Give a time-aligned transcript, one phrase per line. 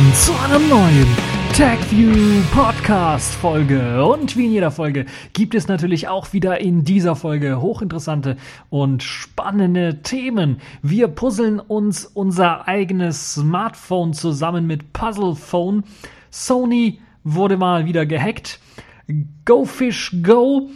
[0.00, 1.06] willkommen zu einer neuen
[1.54, 4.02] TagView Podcast Folge.
[4.04, 5.04] Und wie in jeder Folge
[5.34, 8.36] gibt es natürlich auch wieder in dieser Folge hochinteressante
[8.70, 10.60] und spannende Themen.
[10.82, 15.84] Wir puzzeln uns unser eigenes Smartphone zusammen mit Puzzlephone.
[16.30, 18.58] Sony wurde mal wieder gehackt.
[19.44, 20.70] Go Fish Go.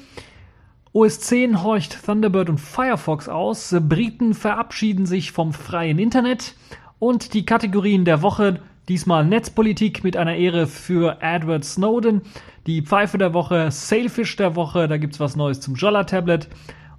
[0.93, 3.75] OS 10 horcht Thunderbird und Firefox aus.
[3.89, 6.55] Briten verabschieden sich vom freien Internet.
[6.99, 12.23] Und die Kategorien der Woche, diesmal Netzpolitik mit einer Ehre für Edward Snowden,
[12.67, 16.49] die Pfeife der Woche, Sailfish der Woche, da gibt's was Neues zum Jolla-Tablet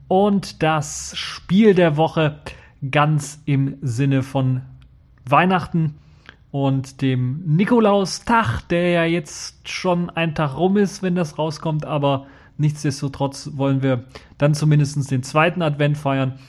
[0.07, 2.39] und das Spiel der Woche
[2.91, 4.61] ganz im Sinne von
[5.27, 5.95] Weihnachten
[6.51, 12.27] und dem Nikolaustag, der ja jetzt schon ein Tag rum ist, wenn das rauskommt, aber
[12.57, 14.05] nichtsdestotrotz wollen wir
[14.37, 16.39] dann zumindest den zweiten Advent feiern.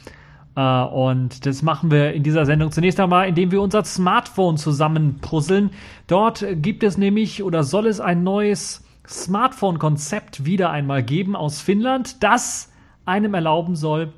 [0.58, 5.70] Uh, und das machen wir in dieser Sendung zunächst einmal, indem wir unser Smartphone zusammenpuzzeln.
[6.06, 12.22] Dort gibt es nämlich oder soll es ein neues Smartphone-Konzept wieder einmal geben aus Finnland,
[12.22, 12.72] das
[13.04, 14.14] einem erlauben soll,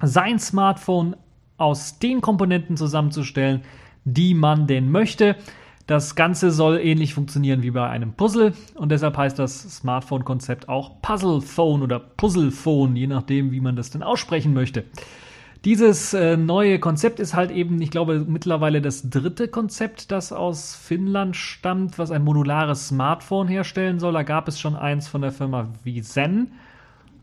[0.00, 1.16] sein Smartphone
[1.56, 3.62] aus den Komponenten zusammenzustellen,
[4.04, 5.34] die man denn möchte.
[5.86, 11.02] Das Ganze soll ähnlich funktionieren wie bei einem Puzzle und deshalb heißt das Smartphone-Konzept auch
[11.02, 14.84] Puzzle Phone oder Puzzle Phone, je nachdem, wie man das denn aussprechen möchte.
[15.64, 20.74] Dieses äh, neue Konzept ist halt eben, ich glaube, mittlerweile das dritte Konzept, das aus
[20.74, 24.12] Finnland stammt, was ein modulares Smartphone herstellen soll.
[24.12, 26.52] Da gab es schon eins von der Firma Vizen.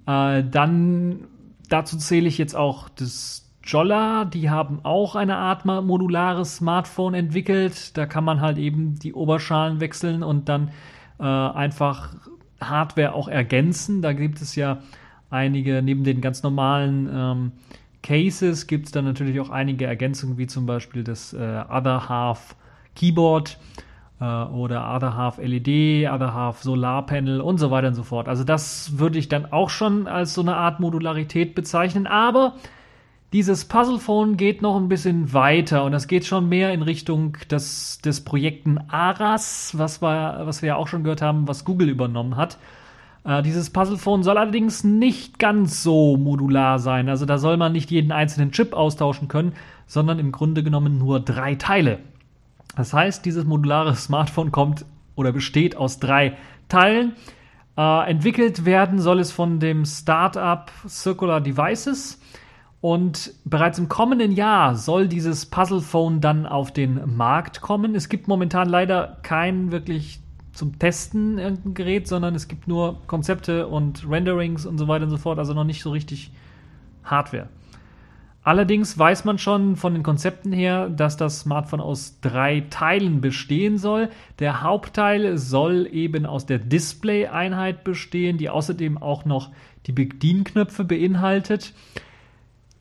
[0.08, 1.28] Äh, dann
[1.70, 7.96] dazu zähle ich jetzt auch das Jolla, die haben auch eine Art modulares Smartphone entwickelt.
[7.96, 10.72] Da kann man halt eben die Oberschalen wechseln und dann
[11.20, 12.16] äh, einfach
[12.60, 14.02] Hardware auch ergänzen.
[14.02, 14.80] Da gibt es ja
[15.30, 17.52] einige, neben den ganz normalen ähm,
[18.04, 22.56] Cases gibt es dann natürlich auch einige Ergänzungen, wie zum Beispiel das äh, Other Half
[22.96, 23.58] Keyboard
[24.20, 28.28] äh, oder Other Half LED, Other Half Solarpanel und so weiter und so fort.
[28.28, 32.56] Also das würde ich dann auch schon als so eine Art Modularität bezeichnen, aber
[33.34, 38.00] dieses Puzzlephone geht noch ein bisschen weiter und das geht schon mehr in Richtung des,
[38.00, 42.36] des Projekten Aras, was wir, was wir ja auch schon gehört haben, was Google übernommen
[42.36, 42.58] hat.
[43.24, 47.10] Äh, dieses Puzzlephone soll allerdings nicht ganz so modular sein.
[47.10, 49.54] Also da soll man nicht jeden einzelnen Chip austauschen können,
[49.86, 52.00] sondern im Grunde genommen nur drei Teile.
[52.76, 56.38] Das heißt, dieses modulare Smartphone kommt oder besteht aus drei
[56.70, 57.14] Teilen.
[57.78, 62.20] Äh, entwickelt werden soll es von dem Startup Circular Devices.
[62.80, 67.94] Und bereits im kommenden Jahr soll dieses Puzzlephone dann auf den Markt kommen.
[67.94, 70.20] Es gibt momentan leider kein wirklich
[70.54, 75.10] zum Testen irgendein Gerät, sondern es gibt nur Konzepte und Renderings und so weiter und
[75.12, 76.32] so fort, also noch nicht so richtig
[77.04, 77.50] Hardware.
[78.44, 83.78] Allerdings weiß man schon von den Konzepten her, dass das Smartphone aus drei Teilen bestehen
[83.78, 84.10] soll.
[84.40, 89.52] Der Hauptteil soll eben aus der Display-Einheit bestehen, die außerdem auch noch
[89.86, 91.74] die Bedienknöpfe beinhaltet.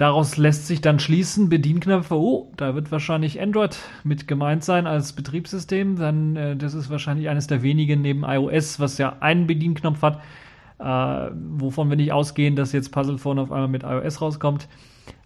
[0.00, 5.12] Daraus lässt sich dann schließen, Bedienknöpfe, oh, da wird wahrscheinlich Android mit gemeint sein als
[5.12, 5.96] Betriebssystem.
[5.96, 10.22] Dann, äh, das ist wahrscheinlich eines der wenigen neben iOS, was ja einen Bedienknopf hat,
[10.78, 14.68] äh, wovon wir nicht ausgehen, dass jetzt Puzzlephone auf einmal mit iOS rauskommt.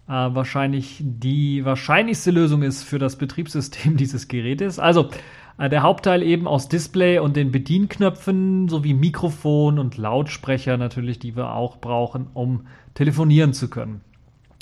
[0.09, 4.77] Äh, wahrscheinlich die wahrscheinlichste Lösung ist für das Betriebssystem dieses Gerätes.
[4.77, 5.09] Also,
[5.57, 11.37] äh, der Hauptteil eben aus Display und den Bedienknöpfen sowie Mikrofon und Lautsprecher natürlich, die
[11.37, 14.01] wir auch brauchen, um telefonieren zu können.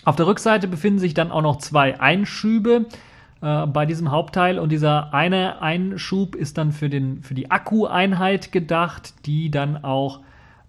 [0.06, 2.86] Auf der Rückseite befinden sich dann auch noch zwei Einschübe
[3.42, 8.52] äh, bei diesem Hauptteil und dieser eine Einschub ist dann für, den, für die Akkueinheit
[8.52, 10.22] gedacht, die dann auch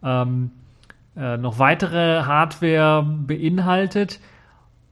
[0.02, 0.50] ähm,
[1.16, 4.20] äh, noch weitere Hardware beinhaltet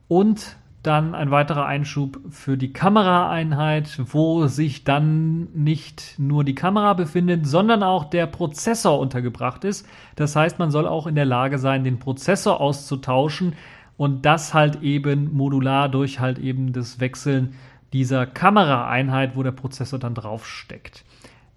[0.07, 6.93] und dann ein weiterer Einschub für die Kameraeinheit, wo sich dann nicht nur die Kamera
[6.93, 9.87] befindet, sondern auch der Prozessor untergebracht ist.
[10.17, 13.53] Das heißt, man soll auch in der Lage sein, den Prozessor auszutauschen,
[13.97, 17.53] und das halt eben modular durch halt eben das Wechseln
[17.93, 21.05] dieser Kameraeinheit, wo der Prozessor dann drauf steckt.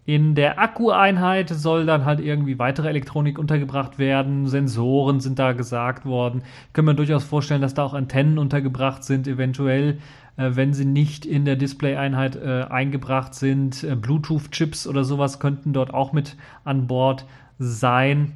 [0.07, 4.47] In der Akkueinheit soll dann halt irgendwie weitere Elektronik untergebracht werden.
[4.47, 6.43] Sensoren sind da gesagt worden.
[6.73, 9.99] Können wir durchaus vorstellen, dass da auch Antennen untergebracht sind, eventuell,
[10.37, 13.83] äh, wenn sie nicht in der Display-Einheit äh, eingebracht sind.
[13.83, 17.27] Äh, Bluetooth-Chips oder sowas könnten dort auch mit an Bord
[17.59, 18.33] sein.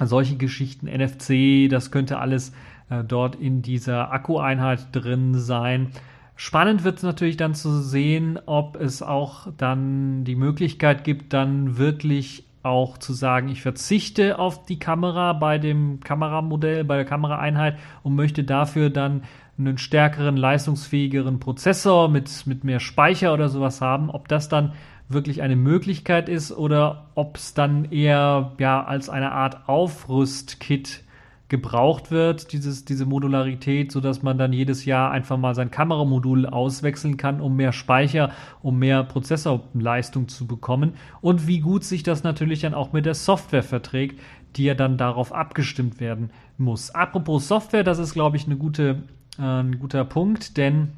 [0.00, 2.52] Solche Geschichten, NFC, das könnte alles
[2.90, 5.90] äh, dort in dieser Akkueinheit drin sein.
[6.36, 11.78] Spannend wird es natürlich dann zu sehen, ob es auch dann die Möglichkeit gibt, dann
[11.78, 17.78] wirklich auch zu sagen, ich verzichte auf die Kamera bei dem Kameramodell, bei der Kameraeinheit
[18.02, 19.22] und möchte dafür dann
[19.58, 24.72] einen stärkeren, leistungsfähigeren Prozessor mit, mit mehr Speicher oder sowas haben, ob das dann
[25.08, 31.02] wirklich eine Möglichkeit ist oder ob es dann eher ja als eine Art Aufrüstkit
[31.48, 36.46] gebraucht wird, dieses, diese Modularität, so dass man dann jedes Jahr einfach mal sein Kameramodul
[36.46, 38.30] auswechseln kann, um mehr Speicher,
[38.62, 43.14] um mehr Prozessorleistung zu bekommen und wie gut sich das natürlich dann auch mit der
[43.14, 44.20] Software verträgt,
[44.56, 46.90] die ja dann darauf abgestimmt werden muss.
[46.94, 49.02] Apropos Software, das ist glaube ich eine gute,
[49.38, 50.92] äh, ein guter Punkt, denn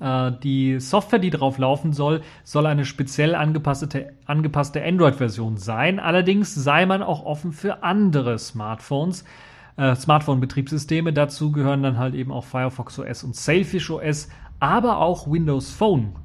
[0.00, 5.98] äh, die Software, die drauf laufen soll, soll eine speziell angepasste, angepasste Android-Version sein.
[5.98, 9.24] Allerdings sei man auch offen für andere Smartphones,
[9.76, 11.12] äh, Smartphone-Betriebssysteme.
[11.12, 14.28] Dazu gehören dann halt eben auch Firefox OS und Sailfish OS,
[14.60, 16.16] aber auch Windows Phone.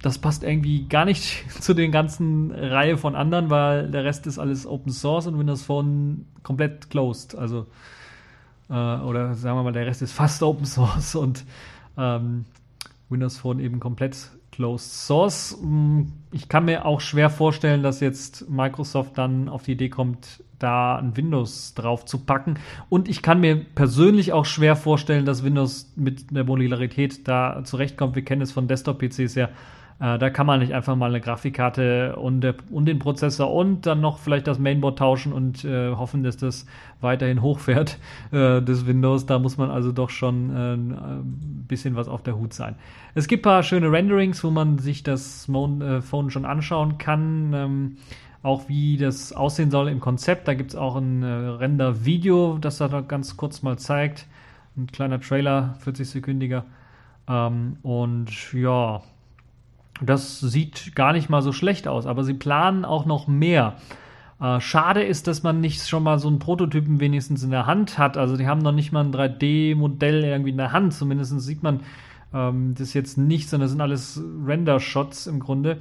[0.00, 4.38] Das passt irgendwie gar nicht zu den ganzen Reihe von anderen, weil der Rest ist
[4.38, 7.36] alles Open Source und Windows Phone komplett closed.
[7.36, 7.66] Also,
[8.68, 11.44] äh, oder sagen wir mal, der Rest ist fast Open Source und
[11.96, 12.46] ähm,
[13.08, 15.58] Windows Phone eben komplett Closed Source.
[15.62, 20.42] Mm, ich kann mir auch schwer vorstellen, dass jetzt Microsoft dann auf die Idee kommt,
[20.58, 22.58] da ein Windows drauf zu packen.
[22.88, 28.16] Und ich kann mir persönlich auch schwer vorstellen, dass Windows mit der Modularität da zurechtkommt.
[28.16, 29.50] Wir kennen es von Desktop-PCs ja
[30.02, 34.00] äh, da kann man nicht einfach mal eine Grafikkarte und, und, den Prozessor und dann
[34.00, 36.66] noch vielleicht das Mainboard tauschen und äh, hoffen, dass das
[37.00, 37.98] weiterhin hochfährt,
[38.32, 39.26] äh, des Windows.
[39.26, 42.74] Da muss man also doch schon äh, ein bisschen was auf der Hut sein.
[43.14, 47.52] Es gibt ein paar schöne Renderings, wo man sich das äh, Phone schon anschauen kann.
[47.54, 47.96] Ähm,
[48.42, 50.48] auch wie das aussehen soll im Konzept.
[50.48, 54.26] Da gibt es auch ein äh, Render-Video, das da ganz kurz mal zeigt.
[54.76, 56.64] Ein kleiner Trailer, 40-sekündiger.
[57.28, 59.00] Ähm, und ja,
[60.04, 63.76] das sieht gar nicht mal so schlecht aus, aber sie planen auch noch mehr.
[64.40, 67.98] Äh, schade ist, dass man nicht schon mal so einen Prototypen wenigstens in der Hand
[67.98, 68.16] hat.
[68.16, 70.94] Also die haben noch nicht mal ein 3D-Modell irgendwie in der Hand.
[70.94, 71.80] Zumindest sieht man
[72.34, 75.78] ähm, das jetzt nicht, sondern das sind alles Render-Shots im Grunde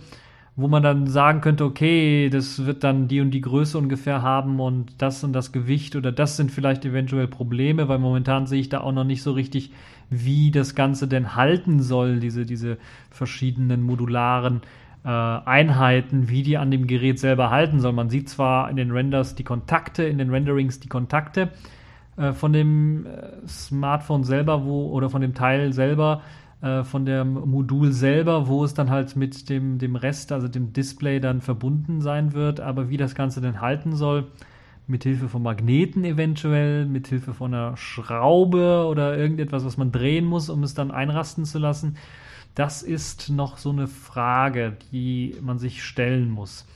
[0.55, 4.59] wo man dann sagen könnte, okay, das wird dann die und die Größe ungefähr haben
[4.59, 8.69] und das und das Gewicht oder das sind vielleicht eventuell Probleme, weil momentan sehe ich
[8.69, 9.71] da auch noch nicht so richtig,
[10.09, 12.77] wie das Ganze denn halten soll, diese, diese
[13.09, 14.61] verschiedenen modularen
[15.05, 17.93] äh, Einheiten, wie die an dem Gerät selber halten soll.
[17.93, 21.49] Man sieht zwar in den Renders die Kontakte, in den Renderings die Kontakte
[22.17, 26.21] äh, von dem äh, Smartphone selber, wo oder von dem Teil selber,
[26.61, 30.73] äh, von dem Modul selber, wo es dann halt mit dem, dem Rest, also dem
[30.73, 32.59] Display dann verbunden sein wird.
[32.59, 34.27] Aber wie das Ganze denn halten soll,
[34.87, 40.63] mithilfe von Magneten eventuell, mithilfe von einer Schraube oder irgendetwas, was man drehen muss, um
[40.63, 41.97] es dann einrasten zu lassen,
[42.55, 46.67] das ist noch so eine Frage, die man sich stellen muss.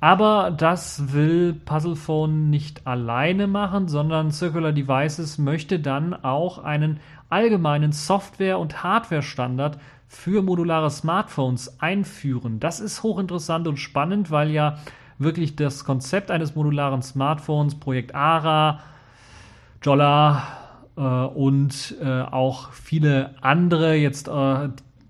[0.00, 7.92] Aber das will Puzzlephone nicht alleine machen, sondern Circular Devices möchte dann auch einen allgemeinen
[7.92, 9.78] Software- und Hardware-Standard
[10.08, 12.60] für modulare Smartphones einführen.
[12.60, 14.78] Das ist hochinteressant und spannend, weil ja
[15.18, 18.80] wirklich das Konzept eines modularen Smartphones, Projekt ARA,
[19.82, 20.42] Jolla
[20.96, 24.68] äh, und äh, auch viele andere jetzt äh,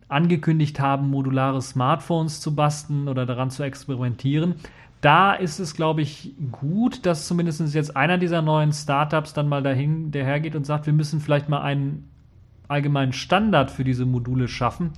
[0.08, 4.56] angekündigt haben, modulare Smartphones zu basteln oder daran zu experimentieren.
[5.00, 9.62] Da ist es, glaube ich, gut, dass zumindest jetzt einer dieser neuen Startups dann mal
[9.62, 12.10] dahin, dahergeht und sagt, wir müssen vielleicht mal einen
[12.68, 14.92] allgemeinen Standard für diese Module schaffen,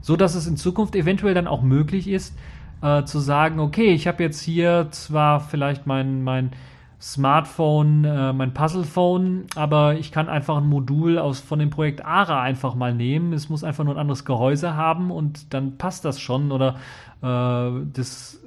[0.00, 2.36] so dass es in Zukunft eventuell dann auch möglich ist,
[2.82, 6.50] äh, zu sagen, okay, ich habe jetzt hier zwar vielleicht mein, mein
[7.00, 12.40] Smartphone, äh, mein Puzzlephone, aber ich kann einfach ein Modul aus von dem Projekt ARA
[12.40, 13.32] einfach mal nehmen.
[13.32, 16.76] Es muss einfach nur ein anderes Gehäuse haben und dann passt das schon oder
[17.22, 18.40] äh, das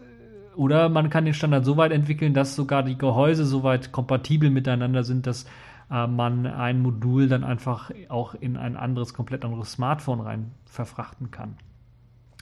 [0.56, 4.50] oder man kann den Standard so weit entwickeln, dass sogar die Gehäuse so weit kompatibel
[4.50, 5.46] miteinander sind, dass
[5.92, 11.32] äh, man ein Modul dann einfach auch in ein anderes, komplett anderes Smartphone rein verfrachten
[11.32, 11.58] kann.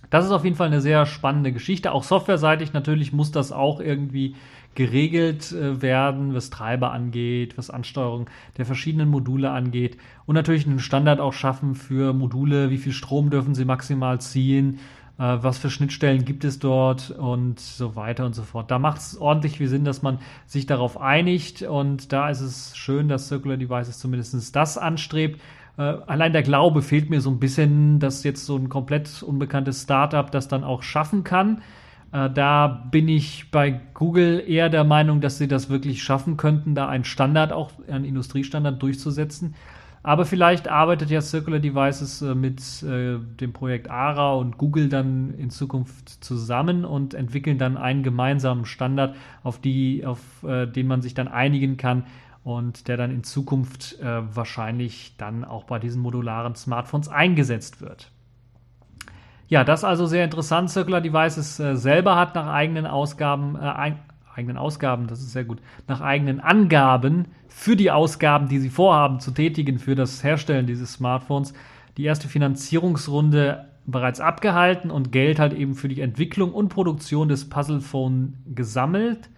[0.09, 1.91] Das ist auf jeden Fall eine sehr spannende Geschichte.
[1.91, 4.35] Auch softwareseitig natürlich muss das auch irgendwie
[4.75, 10.79] geregelt äh, werden, was Treiber angeht, was Ansteuerung der verschiedenen Module angeht und natürlich einen
[10.79, 14.79] Standard auch schaffen für Module, wie viel Strom dürfen sie maximal ziehen,
[15.17, 18.69] äh, was für Schnittstellen gibt es dort und so weiter und so fort.
[18.71, 22.77] Da macht es ordentlich viel Sinn, dass man sich darauf einigt und da ist es
[22.77, 25.41] schön, dass Circular Devices zumindest das anstrebt.
[25.77, 29.83] Äh, allein der Glaube fehlt mir so ein bisschen, dass jetzt so ein komplett unbekanntes
[29.83, 31.61] Startup das dann auch schaffen kann.
[32.11, 36.75] Äh, da bin ich bei Google eher der Meinung, dass sie das wirklich schaffen könnten,
[36.75, 39.55] da einen Standard, auch einen Industriestandard durchzusetzen.
[40.03, 45.33] Aber vielleicht arbeitet ja Circular Devices äh, mit äh, dem Projekt ARA und Google dann
[45.33, 51.01] in Zukunft zusammen und entwickeln dann einen gemeinsamen Standard, auf, die, auf äh, den man
[51.01, 52.05] sich dann einigen kann
[52.43, 58.11] und der dann in Zukunft äh, wahrscheinlich dann auch bei diesen modularen Smartphones eingesetzt wird.
[59.49, 60.69] Ja, das also sehr interessant.
[60.69, 63.93] Circular Devices äh, selber hat nach eigenen Ausgaben, äh,
[64.37, 69.19] eigenen Ausgaben, das ist sehr gut, nach eigenen Angaben für die Ausgaben, die sie vorhaben
[69.19, 71.53] zu tätigen für das Herstellen dieses Smartphones,
[71.97, 77.49] die erste Finanzierungsrunde bereits abgehalten und Geld halt eben für die Entwicklung und Produktion des
[77.49, 79.29] Puzzle Phone gesammelt.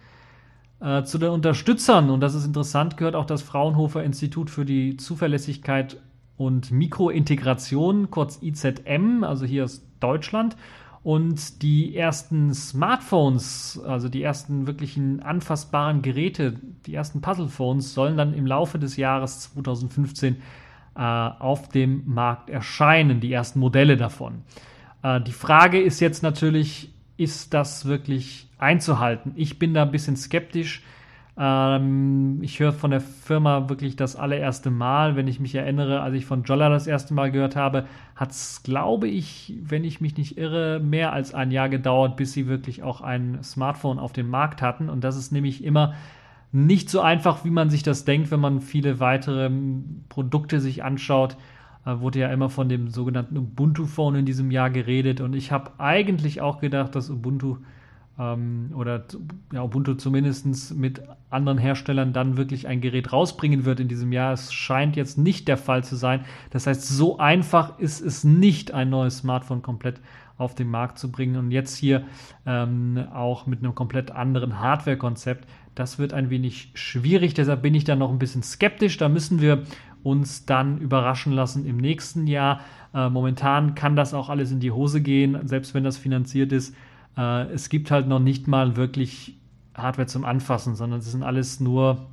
[0.80, 4.96] Äh, zu den Unterstützern, und das ist interessant, gehört auch das Fraunhofer Institut für die
[4.96, 5.98] Zuverlässigkeit
[6.36, 10.56] und Mikrointegration, kurz IZM, also hier aus Deutschland.
[11.02, 18.34] Und die ersten Smartphones, also die ersten wirklichen anfassbaren Geräte, die ersten Puzzlephones, sollen dann
[18.34, 20.36] im Laufe des Jahres 2015
[20.94, 24.42] äh, auf dem Markt erscheinen, die ersten Modelle davon.
[25.02, 29.32] Äh, die Frage ist jetzt natürlich, ist das wirklich einzuhalten?
[29.36, 30.82] Ich bin da ein bisschen skeptisch
[31.42, 35.16] ähm, ich höre von der Firma wirklich das allererste Mal.
[35.16, 38.62] Wenn ich mich erinnere, als ich von Jolla das erste Mal gehört habe, hat es,
[38.62, 42.82] glaube ich, wenn ich mich nicht irre, mehr als ein Jahr gedauert, bis sie wirklich
[42.82, 44.90] auch ein Smartphone auf dem Markt hatten.
[44.90, 45.94] Und das ist nämlich immer
[46.52, 50.84] nicht so einfach, wie man sich das denkt, wenn man viele weitere ähm, Produkte sich
[50.84, 51.38] anschaut.
[51.86, 55.22] Äh, wurde ja immer von dem sogenannten Ubuntu-Phone in diesem Jahr geredet.
[55.22, 57.56] Und ich habe eigentlich auch gedacht, dass Ubuntu
[58.20, 59.04] ähm, oder
[59.52, 64.34] ja, Ubuntu zumindest mit anderen Herstellern dann wirklich ein Gerät rausbringen wird in diesem Jahr.
[64.34, 66.24] Es scheint jetzt nicht der Fall zu sein.
[66.50, 70.00] Das heißt, so einfach ist es nicht, ein neues Smartphone komplett
[70.36, 71.36] auf den Markt zu bringen.
[71.36, 72.04] Und jetzt hier
[72.46, 75.48] ähm, auch mit einem komplett anderen Hardware-Konzept.
[75.74, 77.34] Das wird ein wenig schwierig.
[77.34, 78.98] Deshalb bin ich da noch ein bisschen skeptisch.
[78.98, 79.62] Da müssen wir
[80.02, 82.60] uns dann überraschen lassen im nächsten Jahr.
[82.94, 86.74] Äh, momentan kann das auch alles in die Hose gehen, selbst wenn das finanziert ist.
[87.16, 89.36] Äh, es gibt halt noch nicht mal wirklich
[89.74, 92.06] Hardware zum Anfassen, sondern es sind alles nur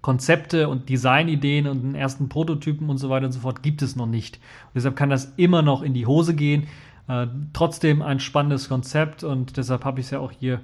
[0.00, 3.94] Konzepte und Designideen und den ersten Prototypen und so weiter und so fort gibt es
[3.94, 4.36] noch nicht.
[4.36, 6.66] Und deshalb kann das immer noch in die Hose gehen.
[7.08, 10.60] Äh, trotzdem ein spannendes Konzept und deshalb habe ich es ja auch hier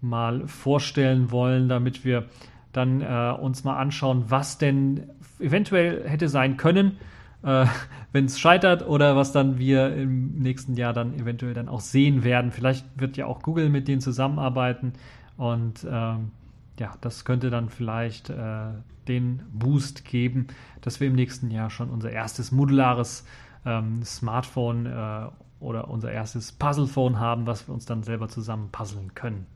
[0.00, 2.26] mal vorstellen wollen, damit wir
[2.72, 5.04] dann äh, uns mal anschauen, was denn
[5.38, 6.96] eventuell hätte sein können
[7.42, 7.66] äh,
[8.12, 12.24] wenn es scheitert oder was dann wir im nächsten Jahr dann eventuell dann auch sehen
[12.24, 12.50] werden.
[12.50, 14.92] Vielleicht wird ja auch Google mit denen zusammenarbeiten
[15.36, 16.32] und ähm,
[16.78, 18.72] ja, das könnte dann vielleicht äh,
[19.06, 20.46] den Boost geben,
[20.80, 23.26] dass wir im nächsten Jahr schon unser erstes modulares
[23.66, 25.26] ähm, Smartphone äh,
[25.60, 29.46] oder unser erstes Puzzlephone haben, was wir uns dann selber zusammen puzzeln können.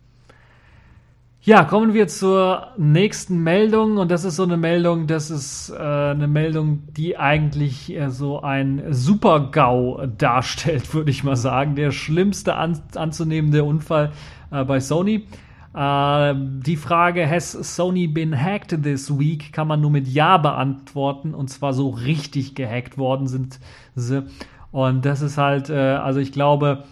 [1.47, 5.77] Ja, kommen wir zur nächsten Meldung und das ist so eine Meldung, das ist äh,
[5.77, 11.77] eine Meldung, die eigentlich äh, so ein Super-GAU darstellt, würde ich mal sagen.
[11.77, 14.13] Der schlimmste an, anzunehmende Unfall
[14.51, 15.27] äh, bei Sony.
[15.75, 21.35] Äh, die Frage, has Sony been hacked this week, kann man nur mit Ja beantworten
[21.35, 23.61] und zwar so richtig gehackt worden sind
[23.95, 24.25] sie.
[24.73, 26.85] Und das ist halt, äh, also ich glaube,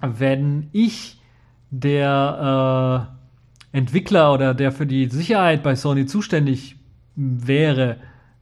[0.00, 1.20] wenn ich
[1.70, 3.21] der äh,
[3.72, 6.76] Entwickler oder der für die Sicherheit bei Sony zuständig
[7.16, 7.96] wäre,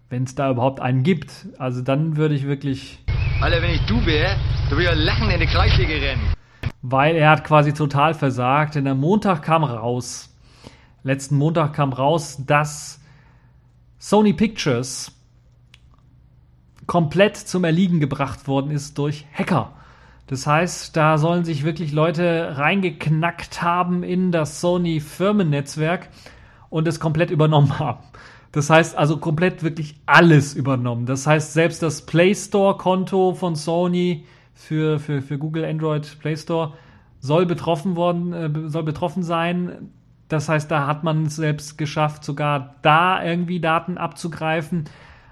[0.08, 1.46] wenn es da überhaupt einen gibt.
[1.58, 2.98] Also dann würde ich wirklich.
[3.40, 4.36] Alter, wenn ich du wäre,
[4.68, 6.20] du würdest ja lachen in die Kreissäge rennen.
[6.82, 10.34] Weil er hat quasi total versagt, denn am Montag kam raus,
[11.02, 13.00] letzten Montag kam raus, dass
[13.98, 15.12] Sony Pictures
[16.86, 19.72] komplett zum Erliegen gebracht worden ist durch Hacker.
[20.30, 26.08] Das heißt, da sollen sich wirklich Leute reingeknackt haben in das Sony Firmennetzwerk
[26.68, 28.04] und es komplett übernommen haben.
[28.52, 31.04] Das heißt also komplett wirklich alles übernommen.
[31.04, 36.36] Das heißt, selbst das Play Store Konto von Sony für, für, für Google Android Play
[36.36, 36.74] Store
[37.18, 39.90] soll betroffen worden, äh, soll betroffen sein.
[40.28, 44.84] Das heißt, da hat man es selbst geschafft, sogar da irgendwie Daten abzugreifen.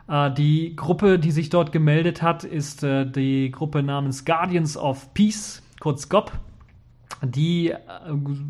[0.08, 5.12] Äh, die Gruppe, die sich dort gemeldet hat, ist äh, die Gruppe namens Guardians of
[5.14, 6.32] Peace, kurz GOP,
[7.22, 7.76] die äh,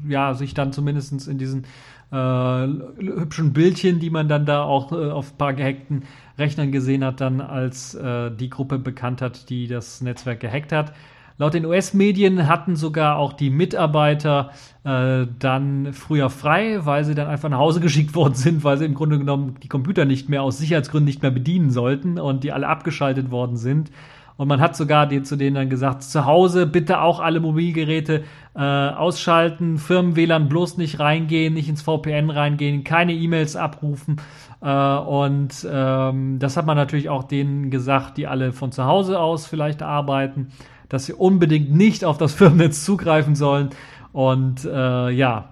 [0.09, 1.65] ja, sich dann zumindest in diesen
[2.11, 6.05] äh, hübschen Bildchen, die man dann da auch äh, auf ein paar gehackten
[6.39, 10.93] Rechnern gesehen hat, dann als äh, die Gruppe bekannt hat, die das Netzwerk gehackt hat.
[11.41, 14.51] Laut den US-Medien hatten sogar auch die Mitarbeiter
[14.83, 18.85] äh, dann früher frei, weil sie dann einfach nach Hause geschickt worden sind, weil sie
[18.85, 22.51] im Grunde genommen die Computer nicht mehr aus Sicherheitsgründen nicht mehr bedienen sollten und die
[22.51, 23.93] alle abgeschaltet worden sind.
[24.37, 28.23] Und man hat sogar die, zu denen dann gesagt, zu Hause bitte auch alle Mobilgeräte
[28.55, 34.21] äh, ausschalten, Firmen-WLAN bloß nicht reingehen, nicht ins VPN reingehen, keine E-Mails abrufen.
[34.61, 39.19] Äh, und ähm, das hat man natürlich auch denen gesagt, die alle von zu Hause
[39.19, 40.53] aus vielleicht arbeiten,
[40.89, 43.71] dass sie unbedingt nicht auf das Firmennetz zugreifen sollen.
[44.13, 45.51] Und äh, ja,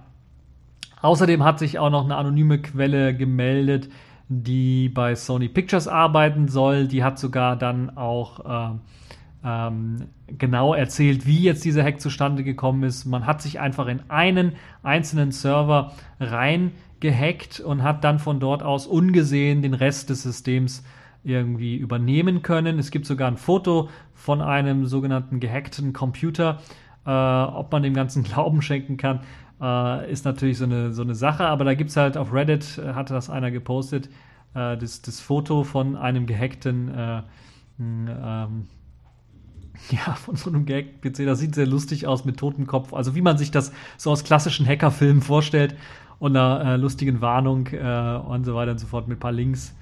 [1.03, 3.89] außerdem hat sich auch noch eine anonyme Quelle gemeldet,
[4.29, 6.89] die bei Sony Pictures arbeiten soll.
[6.89, 8.77] Die hat sogar dann auch äh,
[9.45, 13.05] ähm, genau erzählt, wie jetzt dieser Hack zustande gekommen ist.
[13.05, 14.53] Man hat sich einfach in einen
[14.83, 20.83] einzelnen Server reingehackt und hat dann von dort aus ungesehen den Rest des Systems
[21.27, 22.79] irgendwie übernehmen können.
[22.79, 26.61] Es gibt sogar ein Foto von einem sogenannten gehackten Computer.
[27.05, 29.21] Äh, ob man dem Ganzen Glauben schenken kann,
[29.61, 31.47] äh, ist natürlich so eine, so eine Sache.
[31.47, 34.07] Aber da gibt es halt auf Reddit, äh, hatte das einer gepostet,
[34.55, 37.23] äh, das, das Foto von einem gehackten äh,
[37.81, 38.69] ähm,
[39.91, 41.27] ja, von so einem Gag-PC.
[41.27, 42.95] Das sieht sehr lustig aus mit Totenkopf.
[42.95, 45.75] Also wie man sich das so aus klassischen Hackerfilmen vorstellt
[46.21, 49.75] und einer äh, lustigen Warnung und so weiter und so fort mit ein paar Links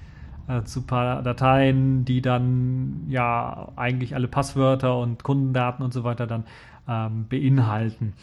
[0.47, 6.27] äh, zu paar Dateien, die dann ja eigentlich alle Passwörter und Kundendaten und so weiter
[6.27, 6.43] dann
[6.87, 8.13] ähm, beinhalten.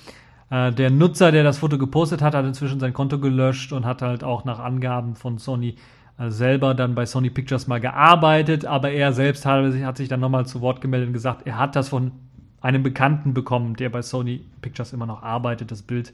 [0.50, 4.02] Äh, der Nutzer, der das Foto gepostet hat, hat inzwischen sein Konto gelöscht und hat
[4.02, 5.76] halt auch nach Angaben von Sony
[6.18, 10.20] äh, selber dann bei Sony Pictures mal gearbeitet, aber er selbst hat, hat sich dann
[10.20, 12.12] nochmal zu Wort gemeldet und gesagt, er hat das von
[12.60, 16.12] einem Bekannten bekommen, der bei Sony Pictures immer noch arbeitet, das Bild.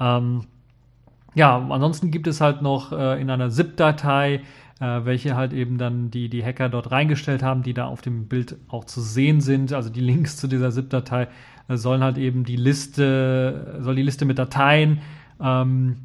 [0.00, 0.42] Ähm,
[1.34, 4.42] ja, ansonsten gibt es halt noch äh, in einer ZIP-Datei,
[4.84, 8.28] äh, welche halt eben dann die, die Hacker dort reingestellt haben, die da auf dem
[8.28, 9.72] Bild auch zu sehen sind.
[9.72, 11.28] Also die Links zu dieser ZIP-Datei
[11.68, 15.00] äh, sollen halt eben die Liste, soll die Liste mit Dateien
[15.40, 15.96] ähm,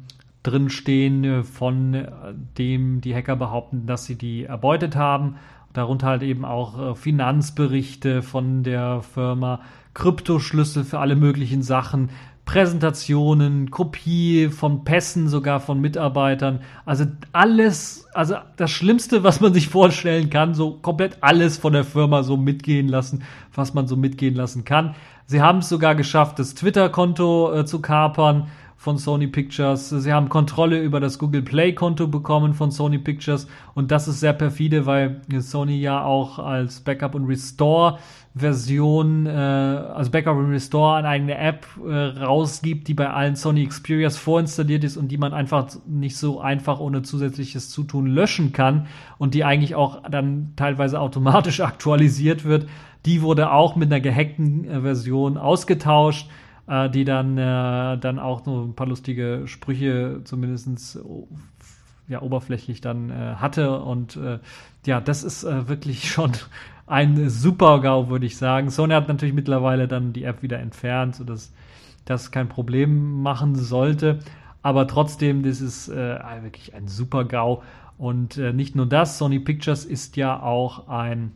[0.42, 2.10] drinstehen, äh, von äh,
[2.56, 5.36] dem die Hacker behaupten, dass sie die erbeutet haben.
[5.74, 9.60] Darunter halt eben auch äh, Finanzberichte von der Firma,
[9.92, 12.08] Kryptoschlüssel für alle möglichen Sachen,
[12.50, 16.58] Präsentationen, Kopie von Pässen sogar von Mitarbeitern.
[16.84, 21.84] Also alles, also das Schlimmste, was man sich vorstellen kann, so komplett alles von der
[21.84, 23.22] Firma so mitgehen lassen,
[23.54, 24.96] was man so mitgehen lassen kann.
[25.26, 28.48] Sie haben es sogar geschafft, das Twitter-Konto äh, zu kapern
[28.80, 29.90] von Sony Pictures.
[29.90, 34.20] Sie haben Kontrolle über das Google Play Konto bekommen von Sony Pictures und das ist
[34.20, 37.98] sehr perfide, weil Sony ja auch als Backup und Restore
[38.34, 43.66] Version, äh, also Backup und Restore eine eigene App äh, rausgibt, die bei allen Sony
[43.66, 48.86] Xperias vorinstalliert ist und die man einfach nicht so einfach ohne zusätzliches Zutun löschen kann
[49.18, 52.66] und die eigentlich auch dann teilweise automatisch aktualisiert wird.
[53.04, 56.30] Die wurde auch mit einer gehackten äh, Version ausgetauscht
[56.70, 61.00] äh, die dann, äh, dann auch so ein paar lustige Sprüche zumindest
[62.08, 63.80] ja, oberflächlich dann äh, hatte.
[63.80, 64.38] Und äh,
[64.86, 66.32] ja, das ist äh, wirklich schon
[66.86, 68.70] ein Super-GAU, würde ich sagen.
[68.70, 71.52] Sony hat natürlich mittlerweile dann die App wieder entfernt, sodass
[72.04, 74.20] das kein Problem machen sollte.
[74.62, 77.62] Aber trotzdem, das ist äh, wirklich ein Super-GAU.
[77.98, 81.32] Und äh, nicht nur das, Sony Pictures ist ja auch ein,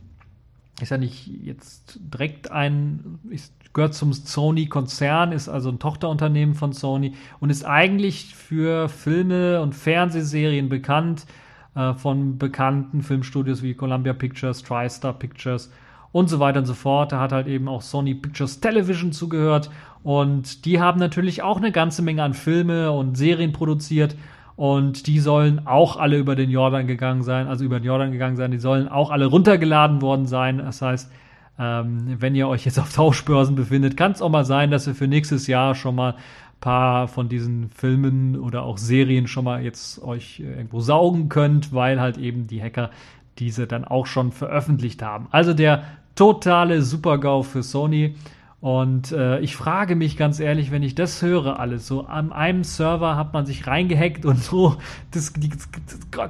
[0.81, 6.73] ist ja nicht jetzt direkt ein, ist gehört zum Sony-Konzern, ist also ein Tochterunternehmen von
[6.73, 11.27] Sony und ist eigentlich für Filme und Fernsehserien bekannt,
[11.75, 15.73] äh, von bekannten Filmstudios wie Columbia Pictures, TriStar Pictures
[16.13, 17.11] und so weiter und so fort.
[17.11, 19.71] Da hat halt eben auch Sony Pictures Television zugehört
[20.05, 24.15] und die haben natürlich auch eine ganze Menge an Filme und Serien produziert
[24.55, 28.37] und die sollen auch alle über den Jordan gegangen sein, also über den Jordan gegangen
[28.37, 30.59] sein, die sollen auch alle runtergeladen worden sein.
[30.59, 31.11] Das heißt,
[31.59, 34.95] ähm, wenn ihr euch jetzt auf Tauschbörsen befindet, kann es auch mal sein, dass ihr
[34.95, 36.17] für nächstes Jahr schon mal
[36.65, 41.75] paar von diesen Filmen oder auch Serien schon mal jetzt euch äh, irgendwo saugen könnt,
[41.75, 42.91] weil halt eben die Hacker
[43.39, 45.29] diese dann auch schon veröffentlicht haben.
[45.31, 48.15] Also der totale Super-GAU für Sony.
[48.63, 52.65] Und äh, ich frage mich ganz ehrlich, wenn ich das höre, alles so an einem
[52.65, 54.77] Server hat man sich reingehackt und so
[55.11, 55.69] das, die, das,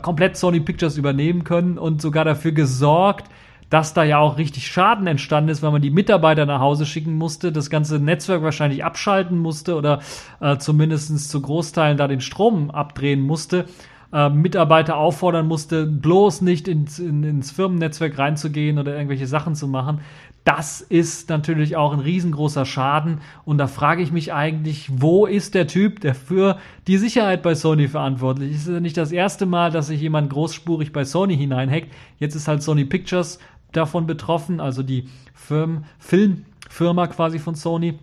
[0.02, 3.30] komplett Sony Pictures übernehmen können und sogar dafür gesorgt,
[3.70, 7.14] dass da ja auch richtig Schaden entstanden ist, weil man die Mitarbeiter nach Hause schicken
[7.14, 10.00] musste, das ganze Netzwerk wahrscheinlich abschalten musste oder
[10.40, 13.66] äh, zumindest zu Großteilen da den Strom abdrehen musste.
[14.12, 19.66] Äh, Mitarbeiter auffordern musste, bloß nicht ins, in, ins Firmennetzwerk reinzugehen oder irgendwelche Sachen zu
[19.66, 20.00] machen.
[20.44, 23.22] Das ist natürlich auch ein riesengroßer Schaden.
[23.46, 27.54] Und da frage ich mich eigentlich, wo ist der Typ, der für die Sicherheit bei
[27.54, 28.56] Sony verantwortlich ist?
[28.58, 31.88] Es ist ja nicht das erste Mal, dass sich jemand großspurig bei Sony hineinhackt.
[32.20, 33.38] Jetzt ist halt Sony Pictures
[33.76, 37.98] davon betroffen, also die Firm, Filmfirma quasi von Sony.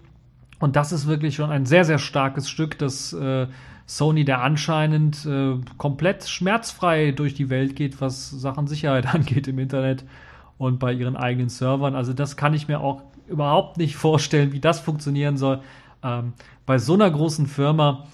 [0.59, 3.47] Und das ist wirklich schon ein sehr, sehr starkes Stück, das äh,
[3.87, 9.59] Sony, der anscheinend äh, komplett schmerzfrei durch die Welt geht, was Sachen Sicherheit angeht im
[9.59, 10.05] Internet
[10.57, 11.95] und bei ihren eigenen Servern.
[11.95, 15.61] Also das kann ich mir auch überhaupt nicht vorstellen, wie das funktionieren soll.
[16.03, 16.33] ähm,
[16.65, 18.05] bei so einer großen Firma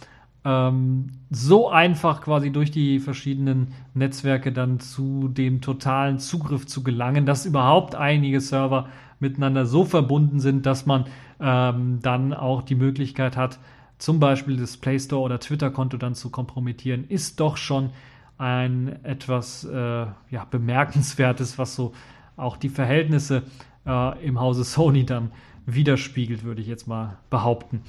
[0.47, 7.25] ähm, so einfach quasi durch die verschiedenen Netzwerke dann zu dem totalen Zugriff zu gelangen,
[7.25, 8.87] dass überhaupt einige Server
[9.19, 11.05] miteinander so verbunden sind, dass man
[11.41, 13.59] ähm, dann auch die Möglichkeit hat,
[13.97, 17.89] zum Beispiel das Play Store oder Twitter-Konto dann zu kompromittieren, ist doch schon
[18.37, 21.93] ein etwas äh, ja, bemerkenswertes, was so
[22.37, 23.43] auch die Verhältnisse
[23.85, 25.31] äh, im Hause Sony dann
[25.65, 27.81] widerspiegelt, würde ich jetzt mal behaupten.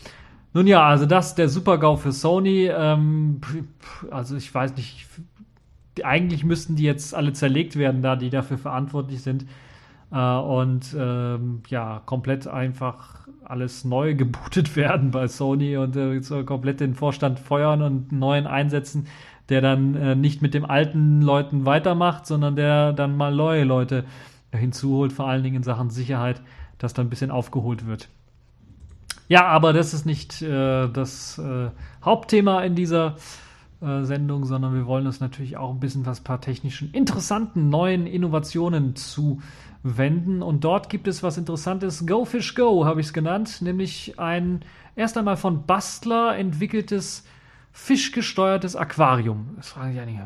[0.54, 2.66] Nun ja, also das der Super-GAU für Sony.
[2.66, 3.40] Ähm,
[4.10, 5.06] also ich weiß nicht,
[6.02, 9.46] eigentlich müssten die jetzt alle zerlegt werden, da die dafür verantwortlich sind.
[10.10, 16.44] Äh, und ähm, ja, komplett einfach alles neu gebootet werden bei Sony und äh, so
[16.44, 19.06] komplett den Vorstand feuern und einen neuen einsetzen,
[19.48, 24.04] der dann äh, nicht mit den alten Leuten weitermacht, sondern der dann mal neue Leute
[24.52, 26.40] hinzuholt, vor allen Dingen in Sachen Sicherheit,
[26.78, 28.08] dass dann ein bisschen aufgeholt wird.
[29.28, 31.70] Ja, aber das ist nicht äh, das äh,
[32.02, 33.16] Hauptthema in dieser
[33.82, 38.06] äh, Sendung, sondern wir wollen uns natürlich auch ein bisschen was paar technischen, interessanten, neuen
[38.06, 40.42] Innovationen zuwenden.
[40.42, 42.06] Und dort gibt es was Interessantes.
[42.06, 44.64] Go Fish Go habe ich es genannt, nämlich ein
[44.96, 47.24] erst einmal von Bastler entwickeltes
[47.72, 49.50] fischgesteuertes Aquarium.
[49.56, 50.18] Das frage ich eigentlich,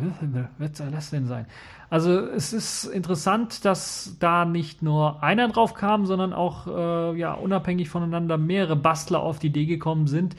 [0.58, 1.46] was soll das denn sein?
[1.92, 7.34] Also es ist interessant, dass da nicht nur einer drauf kam, sondern auch äh, ja,
[7.34, 10.34] unabhängig voneinander mehrere Bastler auf die Idee gekommen sind,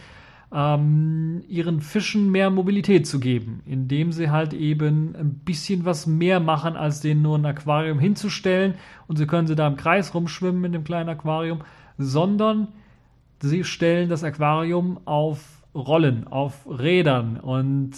[0.52, 6.40] ähm, ihren Fischen mehr Mobilität zu geben, indem sie halt eben ein bisschen was mehr
[6.40, 8.74] machen, als denen nur ein Aquarium hinzustellen.
[9.06, 11.60] Und sie können sie da im Kreis rumschwimmen in dem kleinen Aquarium,
[12.00, 12.70] sondern
[13.44, 17.40] sie stellen das Aquarium auf Rollen, auf Rädern.
[17.40, 17.92] Und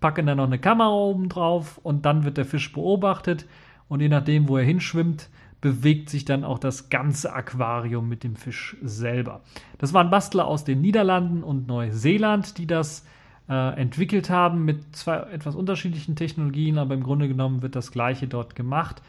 [0.00, 3.46] packen dann noch eine Kamera oben drauf und dann wird der Fisch beobachtet
[3.88, 5.28] und je nachdem, wo er hinschwimmt,
[5.60, 9.42] bewegt sich dann auch das ganze Aquarium mit dem Fisch selber.
[9.78, 13.04] Das waren Bastler aus den Niederlanden und Neuseeland, die das
[13.48, 18.26] äh, entwickelt haben mit zwei etwas unterschiedlichen Technologien, aber im Grunde genommen wird das gleiche
[18.26, 19.02] dort gemacht.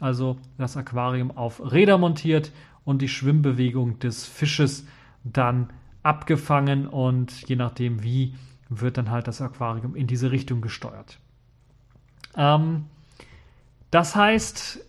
[0.00, 2.52] Also das Aquarium auf Räder montiert
[2.84, 4.86] und die Schwimmbewegung des Fisches
[5.24, 5.68] dann
[6.02, 8.34] abgefangen und je nachdem wie
[8.68, 11.18] wird dann halt das Aquarium in diese Richtung gesteuert.
[12.36, 12.86] Ähm,
[13.90, 14.84] das heißt,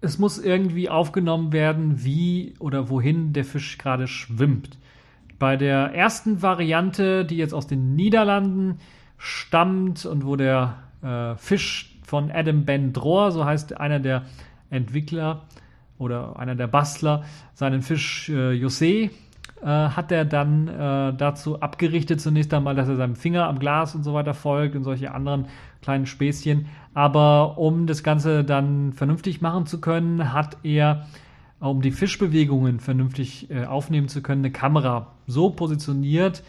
[0.00, 4.78] es muss irgendwie aufgenommen werden, wie oder wohin der Fisch gerade schwimmt.
[5.38, 8.78] Bei der ersten Variante, die jetzt aus den Niederlanden
[9.18, 14.24] stammt und wo der äh, Fisch von Adam Ben Drohr, so heißt einer der
[14.70, 15.42] Entwickler
[15.98, 19.10] oder einer der Bastler, seinen Fisch äh, José
[19.62, 23.94] äh, hat er dann äh, dazu abgerichtet, zunächst einmal, dass er seinem Finger am Glas
[23.94, 25.46] und so weiter folgt und solche anderen
[25.82, 26.66] kleinen Späßchen.
[26.94, 31.06] Aber um das Ganze dann vernünftig machen zu können, hat er,
[31.60, 36.42] um die Fischbewegungen vernünftig äh, aufnehmen zu können, eine Kamera so positioniert,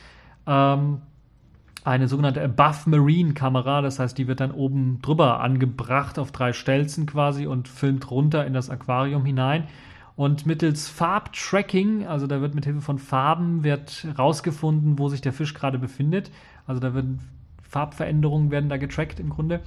[0.46, 1.02] ähm,
[1.84, 6.54] eine sogenannte Above Marine Kamera, das heißt, die wird dann oben drüber angebracht auf drei
[6.54, 9.64] Stelzen quasi und filmt runter in das Aquarium hinein.
[10.20, 15.32] Und mittels Farbtracking, also da wird mit Hilfe von Farben wird rausgefunden, wo sich der
[15.32, 16.30] Fisch gerade befindet.
[16.68, 17.22] Also da werden
[17.62, 19.62] Farbveränderungen werden da getrackt im Grunde.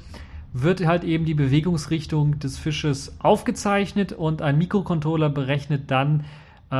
[0.53, 6.27] Wird halt eben die Bewegungsrichtung des Fisches aufgezeichnet und ein Mikrocontroller berechnet dann,
[6.71, 6.77] äh,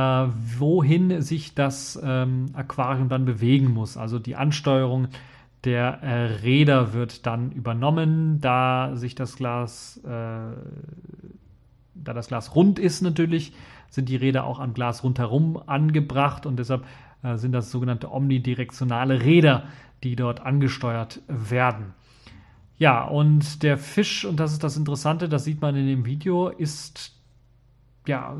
[0.59, 3.97] wohin sich das ähm, Aquarium dann bewegen muss.
[3.97, 5.07] Also die Ansteuerung
[5.63, 10.51] der äh, Räder wird dann übernommen, da sich das Glas äh,
[12.03, 13.53] da das Glas rund ist natürlich,
[13.89, 16.85] sind die Räder auch am Glas rundherum angebracht und deshalb
[17.23, 19.63] äh, sind das sogenannte omnidirektionale Räder,
[20.03, 21.93] die dort angesteuert werden.
[22.77, 26.49] Ja, und der Fisch, und das ist das Interessante, das sieht man in dem Video,
[26.49, 27.15] ist
[28.07, 28.35] ja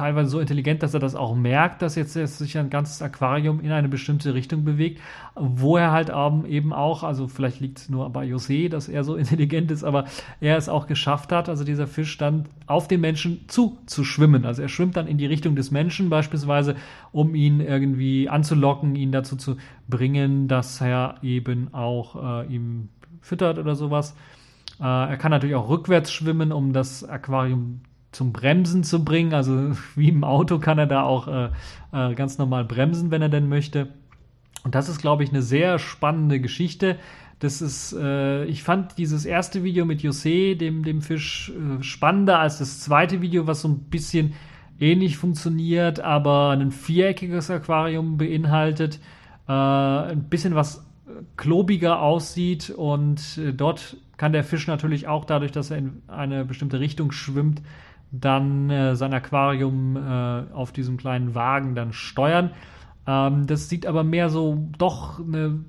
[0.00, 3.70] teilweise so intelligent, dass er das auch merkt, dass jetzt sich ein ganzes Aquarium in
[3.70, 5.00] eine bestimmte Richtung bewegt,
[5.34, 6.10] wo er halt
[6.48, 10.06] eben auch, also vielleicht liegt es nur bei José, dass er so intelligent ist, aber
[10.40, 14.46] er es auch geschafft hat, also dieser Fisch dann auf den Menschen zu, zu schwimmen.
[14.46, 16.76] Also er schwimmt dann in die Richtung des Menschen beispielsweise,
[17.12, 19.56] um ihn irgendwie anzulocken, ihn dazu zu
[19.88, 22.88] bringen, dass er eben auch äh, ihm
[23.20, 24.16] füttert oder sowas.
[24.80, 29.34] Äh, er kann natürlich auch rückwärts schwimmen, um das Aquarium zum Bremsen zu bringen.
[29.34, 31.50] Also wie im Auto kann er da auch äh,
[31.92, 33.88] äh, ganz normal bremsen, wenn er denn möchte.
[34.62, 36.96] Und das ist, glaube ich, eine sehr spannende Geschichte.
[37.38, 42.38] Das ist, äh, ich fand dieses erste Video mit José, dem, dem Fisch, äh, spannender
[42.38, 44.34] als das zweite Video, was so ein bisschen
[44.78, 49.00] ähnlich funktioniert, aber ein viereckiges Aquarium beinhaltet,
[49.48, 50.86] äh, ein bisschen was
[51.36, 56.44] klobiger aussieht und äh, dort kann der Fisch natürlich auch dadurch, dass er in eine
[56.44, 57.62] bestimmte Richtung schwimmt,
[58.12, 62.50] dann äh, sein Aquarium äh, auf diesem kleinen Wagen dann steuern.
[63.06, 65.64] Ähm, das sieht aber mehr so doch eine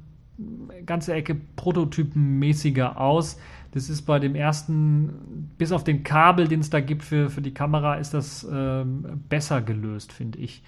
[0.85, 3.39] ganze Ecke prototypenmäßiger aus.
[3.73, 7.41] Das ist bei dem ersten, bis auf den Kabel, den es da gibt für, für
[7.41, 10.61] die Kamera, ist das ähm, besser gelöst, finde ich.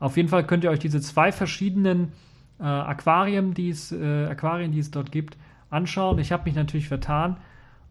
[0.00, 2.12] Auf jeden Fall könnt ihr euch diese zwei verschiedenen
[2.58, 5.36] äh, Aquarien, die es, äh, Aquarien, die es dort gibt,
[5.70, 6.18] anschauen.
[6.18, 7.36] Ich habe mich natürlich vertan.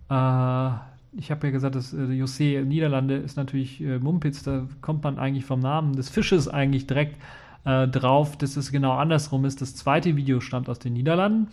[0.10, 0.72] Äh,
[1.14, 5.20] ich habe ja gesagt, das äh, José Niederlande ist natürlich äh, Mumpitz, da kommt man
[5.20, 7.22] eigentlich vom Namen des Fisches eigentlich direkt
[7.66, 9.62] äh, drauf, dass es genau andersrum ist.
[9.62, 11.50] Das zweite Video stammt aus den Niederlanden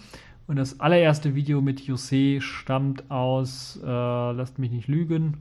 [0.47, 5.39] und das allererste Video mit José stammt aus, äh, lasst mich nicht lügen,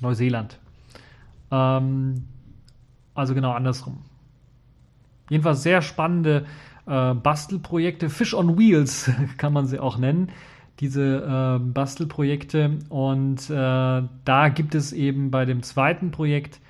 [0.00, 0.58] Neuseeland.
[1.50, 2.24] Ähm,
[3.14, 3.98] also genau andersrum.
[5.28, 6.46] Jedenfalls sehr spannende
[6.86, 8.08] äh, Bastelprojekte.
[8.10, 10.30] Fish on Wheels kann man sie auch nennen.
[10.80, 12.78] Diese äh, Bastelprojekte.
[12.88, 16.60] Und äh, da gibt es eben bei dem zweiten Projekt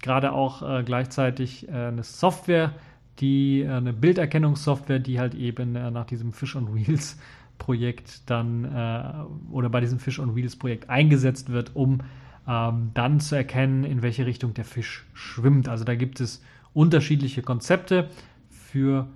[0.00, 2.74] gerade auch äh, gleichzeitig äh, eine Software,
[3.18, 7.18] die äh, eine Bilderkennungssoftware, die halt eben nach diesem Fish on Wheels
[7.58, 11.98] Projekt dann oder bei diesem Fish on Wheels Projekt eingesetzt wird, um
[12.48, 15.68] ähm, dann zu erkennen, in welche Richtung der Fisch schwimmt.
[15.68, 18.08] Also da gibt es unterschiedliche Konzepte
[18.48, 19.08] für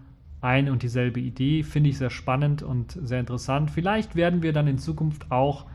[0.45, 1.63] ein und dieselbe Idee.
[1.63, 3.71] Finde ich sehr spannend und sehr interessant.
[3.71, 5.67] Vielleicht werden wir dann in Zukunft auch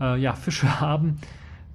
[0.00, 1.18] äh, ja, Fische haben,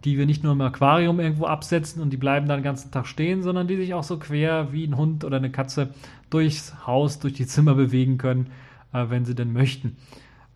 [0.06, 3.08] die wir nicht nur im Aquarium irgendwo absetzen und die bleiben dann den ganzen Tag
[3.08, 5.90] stehen, sondern die sich auch so quer wie ein Hund oder eine Katze
[6.30, 8.48] durchs Haus, durch die Zimmer bewegen können,
[8.94, 9.98] äh, wenn sie denn möchten.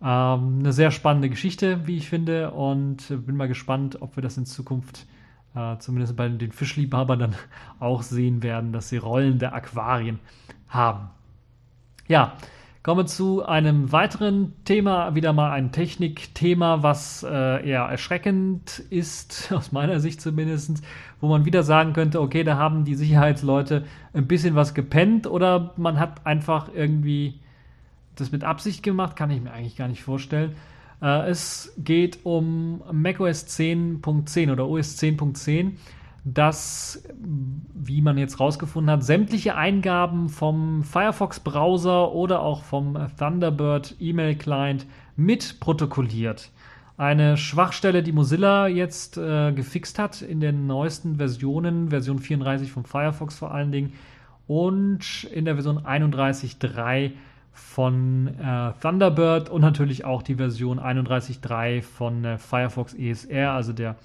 [0.00, 4.36] Ähm, eine sehr spannende Geschichte, wie ich finde, und bin mal gespannt, ob wir das
[4.36, 5.06] in Zukunft
[5.54, 7.34] äh, zumindest bei den Fischliebhabern dann
[7.80, 10.20] auch sehen werden, dass sie rollende Aquarien
[10.68, 11.08] haben.
[12.08, 12.38] Ja,
[12.82, 19.52] kommen wir zu einem weiteren Thema, wieder mal ein Technikthema, was äh, eher erschreckend ist,
[19.54, 20.82] aus meiner Sicht zumindest,
[21.20, 25.74] wo man wieder sagen könnte, okay, da haben die Sicherheitsleute ein bisschen was gepennt oder
[25.76, 27.40] man hat einfach irgendwie
[28.16, 30.56] das mit Absicht gemacht, kann ich mir eigentlich gar nicht vorstellen.
[31.02, 35.72] Äh, es geht um macOS 10.10 oder OS 10.10
[36.34, 37.02] dass,
[37.74, 44.86] wie man jetzt rausgefunden hat, sämtliche Eingaben vom Firefox-Browser oder auch vom Thunderbird E-Mail-Client
[45.16, 46.50] mit protokolliert.
[46.96, 52.84] Eine Schwachstelle, die Mozilla jetzt äh, gefixt hat in den neuesten Versionen, Version 34 von
[52.84, 53.92] Firefox vor allen Dingen
[54.48, 57.12] und in der Version 31.3
[57.52, 63.96] von äh, Thunderbird und natürlich auch die Version 31.3 von äh, Firefox ESR, also der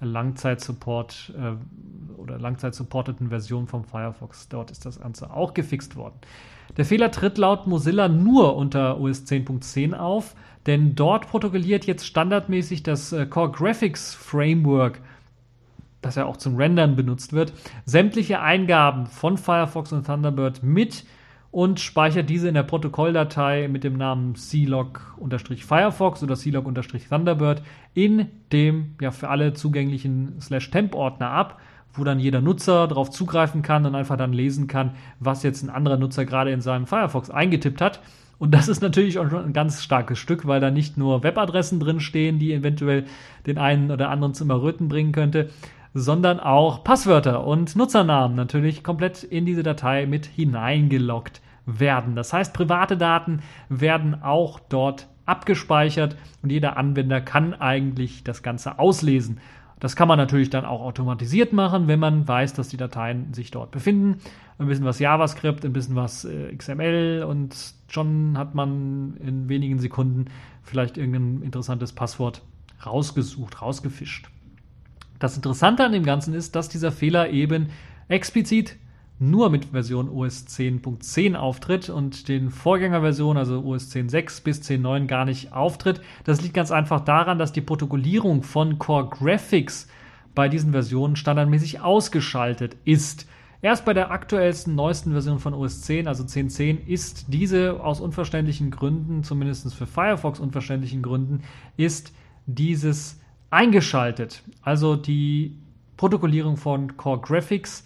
[0.00, 4.48] Langzeitsupport äh, oder langzeitsupporteten Version vom Firefox.
[4.48, 6.14] Dort ist das Ganze auch gefixt worden.
[6.76, 10.34] Der Fehler tritt laut Mozilla nur unter OS 10.10 auf,
[10.66, 15.00] denn dort protokolliert jetzt standardmäßig das äh, Core Graphics Framework,
[16.02, 17.52] das ja auch zum Rendern benutzt wird,
[17.84, 21.04] sämtliche Eingaben von Firefox und Thunderbird mit
[21.50, 27.62] und speichert diese in der Protokolldatei mit dem Namen cliog-firefox oder cliog-thunderbird
[27.94, 31.60] in dem ja für alle zugänglichen Slash-Temp-Ordner ab,
[31.94, 35.70] wo dann jeder Nutzer darauf zugreifen kann und einfach dann lesen kann, was jetzt ein
[35.70, 38.00] anderer Nutzer gerade in seinem Firefox eingetippt hat.
[38.38, 41.80] Und das ist natürlich auch schon ein ganz starkes Stück, weil da nicht nur Webadressen
[41.80, 43.04] drin stehen, die eventuell
[43.46, 45.50] den einen oder anderen zum Erröten bringen könnte,
[45.98, 52.14] sondern auch Passwörter und Nutzernamen natürlich komplett in diese Datei mit hineingeloggt werden.
[52.14, 58.78] Das heißt, private Daten werden auch dort abgespeichert und jeder Anwender kann eigentlich das Ganze
[58.78, 59.40] auslesen.
[59.80, 63.50] Das kann man natürlich dann auch automatisiert machen, wenn man weiß, dass die Dateien sich
[63.50, 64.20] dort befinden.
[64.58, 69.78] Ein bisschen was JavaScript, ein bisschen was äh, XML und schon hat man in wenigen
[69.78, 70.26] Sekunden
[70.62, 72.42] vielleicht irgendein interessantes Passwort
[72.84, 74.28] rausgesucht, rausgefischt.
[75.18, 77.68] Das Interessante an dem Ganzen ist, dass dieser Fehler eben
[78.08, 78.76] explizit
[79.20, 85.24] nur mit Version OS 10.10 auftritt und den Vorgängerversionen, also OS 10.6 bis 10.9, gar
[85.24, 86.00] nicht auftritt.
[86.24, 89.88] Das liegt ganz einfach daran, dass die Protokollierung von Core Graphics
[90.36, 93.26] bei diesen Versionen standardmäßig ausgeschaltet ist.
[93.60, 98.70] Erst bei der aktuellsten, neuesten Version von OS 10, also 10.10, ist diese aus unverständlichen
[98.70, 101.42] Gründen, zumindest für Firefox unverständlichen Gründen,
[101.76, 102.12] ist
[102.46, 103.18] dieses
[103.50, 104.42] eingeschaltet.
[104.62, 105.56] Also die
[105.96, 107.84] Protokollierung von Core Graphics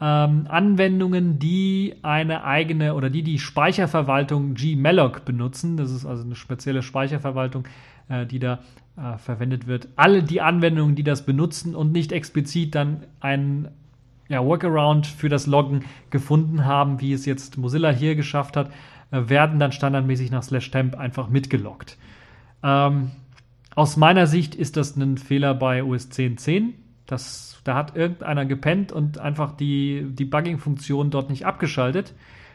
[0.00, 5.76] ähm, Anwendungen, die eine eigene oder die die Speicherverwaltung gmalloc benutzen.
[5.76, 7.64] Das ist also eine spezielle Speicherverwaltung,
[8.08, 8.60] äh, die da
[8.96, 9.88] äh, verwendet wird.
[9.96, 13.68] Alle die Anwendungen, die das benutzen und nicht explizit dann einen
[14.28, 18.70] ja, Workaround für das Loggen gefunden haben, wie es jetzt Mozilla hier geschafft hat,
[19.10, 21.98] äh, werden dann standardmäßig nach slash temp einfach mitgeloggt.
[22.62, 23.12] Ähm,
[23.74, 26.74] aus meiner Sicht ist das ein Fehler bei OS 10.10.
[27.06, 32.14] Das, da hat irgendeiner gepennt und einfach die Debugging-Funktion dort nicht abgeschaltet,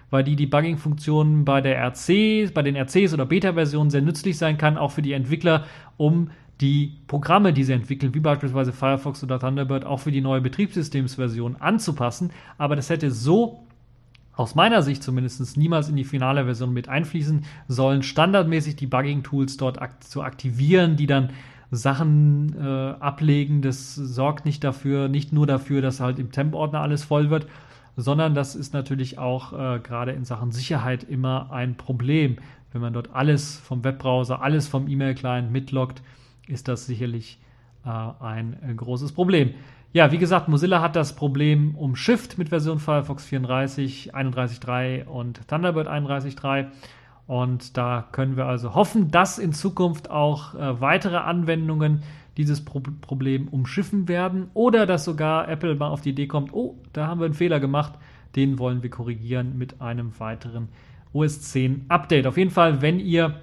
[0.09, 4.77] weil die Debugging-Funktionen bei der RC, bei den RCs oder Beta-Versionen sehr nützlich sein kann,
[4.77, 5.65] auch für die Entwickler,
[5.97, 10.41] um die Programme, die sie entwickeln, wie beispielsweise Firefox oder Thunderbird, auch für die neue
[10.41, 12.31] Betriebssystemsversion anzupassen.
[12.57, 13.65] Aber das hätte so
[14.39, 19.57] aus meiner Sicht zumindest niemals in die finale Version mit einfließen sollen, standardmäßig die Bugging-Tools
[19.57, 21.31] dort ak zu aktivieren, die dann
[21.71, 23.61] Sachen äh, ablegen.
[23.61, 27.47] Das sorgt nicht dafür, nicht nur dafür, dass halt im Temp-Ordner alles voll wird,
[27.97, 32.37] sondern das ist natürlich auch äh, gerade in Sachen Sicherheit immer ein Problem.
[32.71, 36.01] Wenn man dort alles vom Webbrowser, alles vom E-Mail-Client mitloggt,
[36.47, 37.39] ist das sicherlich
[37.85, 39.53] äh, ein äh, großes Problem.
[39.91, 45.87] Ja, wie gesagt, Mozilla hat das Problem umschifft mit Version Firefox 34, 31.3 und Thunderbird
[45.87, 46.67] 31.3.
[47.25, 52.03] Und da können wir also hoffen, dass in Zukunft auch äh, weitere Anwendungen
[52.37, 56.75] dieses Pro Problem umschiffen werden oder dass sogar Apple mal auf die Idee kommt, oh,
[56.93, 57.93] da haben wir einen Fehler gemacht,
[58.35, 60.69] den wollen wir korrigieren mit einem weiteren
[61.13, 62.27] OS 10 Update.
[62.27, 63.41] Auf jeden Fall, wenn ihr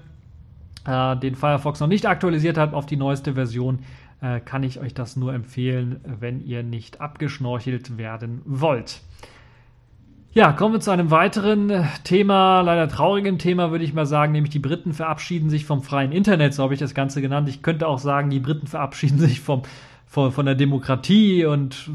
[0.86, 3.80] äh, den Firefox noch nicht aktualisiert habt auf die neueste Version,
[4.26, 9.00] äh, kann ich euch das nur empfehlen, wenn ihr nicht abgeschnorchelt werden wollt.
[10.32, 14.32] Ja, kommen wir zu einem weiteren äh, Thema, leider traurigen Thema, würde ich mal sagen,
[14.32, 17.48] nämlich die Briten verabschieden sich vom freien Internet, so habe ich das Ganze genannt.
[17.48, 19.62] Ich könnte auch sagen, die Briten verabschieden sich vom,
[20.16, 21.90] von, von der Demokratie und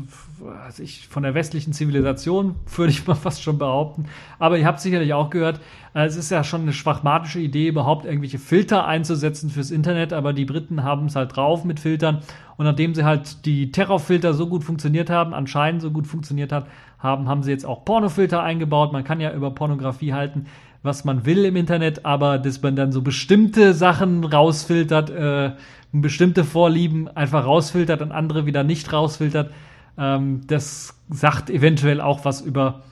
[0.64, 4.06] also ich, von der westlichen Zivilisation, würde ich mal fast schon behaupten.
[4.38, 5.60] Aber ihr habt sicherlich auch gehört,
[5.96, 10.34] äh, es ist ja schon eine schwachmatische Idee, überhaupt irgendwelche Filter einzusetzen fürs Internet, aber
[10.34, 12.20] die Briten haben es halt drauf mit Filtern.
[12.58, 16.68] Und nachdem sie halt die Terrorfilter so gut funktioniert haben, anscheinend so gut funktioniert hat,
[17.00, 18.94] haben, haben sie jetzt auch Pornofilter eingebaut.
[18.94, 20.46] Man kann ja über Pornografie halten,
[20.84, 25.54] was man will im Internet, aber dass man dann so bestimmte Sachen rausfiltert, äh,
[25.92, 29.52] bestimmte Vorlieben einfach rausfiltert und andere wieder nicht rausfiltert,
[29.98, 32.84] ähm, das sagt eventuell auch was über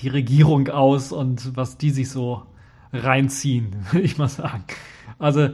[0.00, 2.42] die Regierung aus und was die sich so
[2.92, 4.64] reinziehen, würde ich mal sagen.
[5.18, 5.48] Also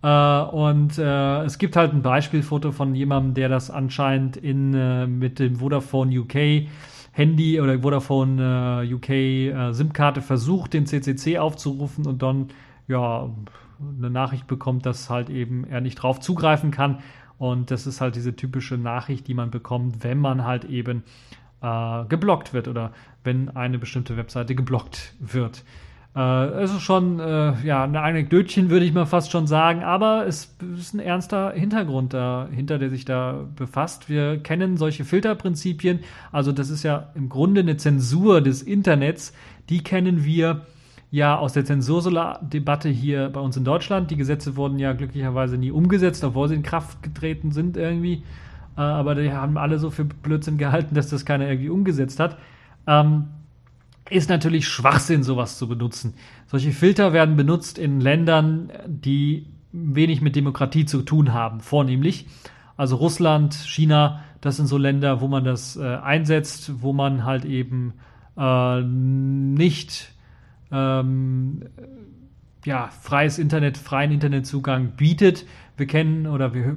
[0.01, 5.05] Äh, und äh, es gibt halt ein Beispielfoto von jemandem, der das anscheinend in, äh,
[5.05, 6.69] mit dem Vodafone UK
[7.11, 12.47] Handy oder Vodafone äh, UK SIM-Karte versucht, den CCC aufzurufen und dann
[12.87, 13.29] ja
[13.97, 16.99] eine Nachricht bekommt, dass halt eben er nicht drauf zugreifen kann
[17.37, 21.03] und das ist halt diese typische Nachricht, die man bekommt, wenn man halt eben
[21.61, 22.91] äh, geblockt wird oder
[23.23, 25.63] wenn eine bestimmte Webseite geblockt wird.
[26.15, 30.25] Äh, es ist schon äh, ja, eine Anekdötchen, würde ich mal fast schon sagen, aber
[30.25, 34.09] es ist ein ernster Hintergrund dahinter, der sich da befasst.
[34.09, 35.99] Wir kennen solche Filterprinzipien,
[36.31, 39.33] also das ist ja im Grunde eine Zensur des Internets,
[39.69, 40.65] die kennen wir
[41.09, 44.11] ja aus der Zensurdebatte hier bei uns in Deutschland.
[44.11, 48.23] Die Gesetze wurden ja glücklicherweise nie umgesetzt, obwohl sie in Kraft getreten sind irgendwie.
[48.77, 52.37] Äh, aber die haben alle so für Blödsinn gehalten, dass das keiner irgendwie umgesetzt hat.
[52.85, 53.25] Ähm,
[54.09, 56.13] ist natürlich Schwachsinn, sowas zu benutzen.
[56.45, 62.27] Solche Filter werden benutzt in Ländern, die wenig mit Demokratie zu tun haben, vornehmlich.
[62.77, 67.43] Also Russland, China, das sind so Länder, wo man das äh, einsetzt, wo man halt
[67.43, 67.95] eben
[68.37, 70.13] äh, nicht
[70.71, 71.61] ähm,
[72.65, 75.45] ja, freies Internet, freien Internetzugang bietet.
[75.77, 76.75] Wir kennen oder wir,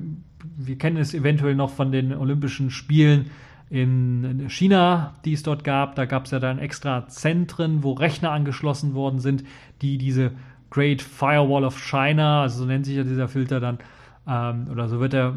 [0.56, 3.30] wir kennen es eventuell noch von den Olympischen Spielen
[3.70, 5.94] in China, die es dort gab.
[5.94, 9.44] Da gab es ja dann extra Zentren, wo Rechner angeschlossen worden sind,
[9.80, 10.32] die diese
[10.70, 13.78] Great Firewall of China, also so nennt sich ja dieser Filter dann,
[14.26, 15.36] ähm, oder so wird er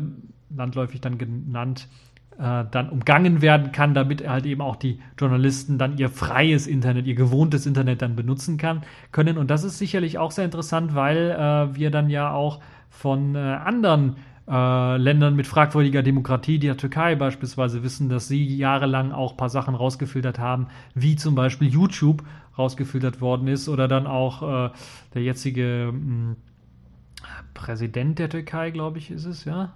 [0.56, 1.88] landläufig dann genannt,
[2.40, 7.06] äh, dann umgangen werden kann, damit halt eben auch die Journalisten dann ihr freies Internet,
[7.06, 8.82] ihr gewohntes Internet dann benutzen kann,
[9.12, 9.38] können.
[9.38, 12.60] Und das ist sicherlich auch sehr interessant, weil äh, wir dann ja auch
[12.90, 14.18] von äh, anderen
[14.48, 19.50] äh, Ländern mit fragwürdiger Demokratie, der Türkei beispielsweise, wissen, dass sie jahrelang auch ein paar
[19.50, 22.24] Sachen rausgefiltert haben, wie zum Beispiel YouTube
[22.58, 24.72] rausgefiltert worden ist oder dann auch äh,
[25.14, 26.36] der jetzige mh, hm,
[27.54, 29.74] Präsident der Türkei, glaube ich, ist es, ja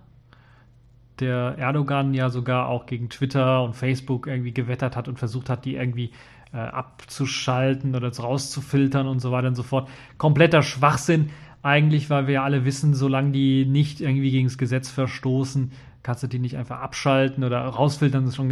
[1.20, 5.66] der Erdogan ja sogar auch gegen Twitter und Facebook irgendwie gewettert hat und versucht hat,
[5.66, 6.12] die irgendwie
[6.54, 9.90] äh, abzuschalten oder rauszufiltern und so weiter und so fort.
[10.18, 11.30] Kompletter Schwachsinn
[11.62, 15.72] eigentlich, weil wir ja alle wissen, solange die nicht irgendwie gegen das Gesetz verstoßen,
[16.04, 18.24] kannst du die nicht einfach abschalten oder rausfiltern.
[18.24, 18.52] Das ist, schon,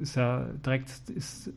[0.00, 1.52] ist, ja direkt, ist,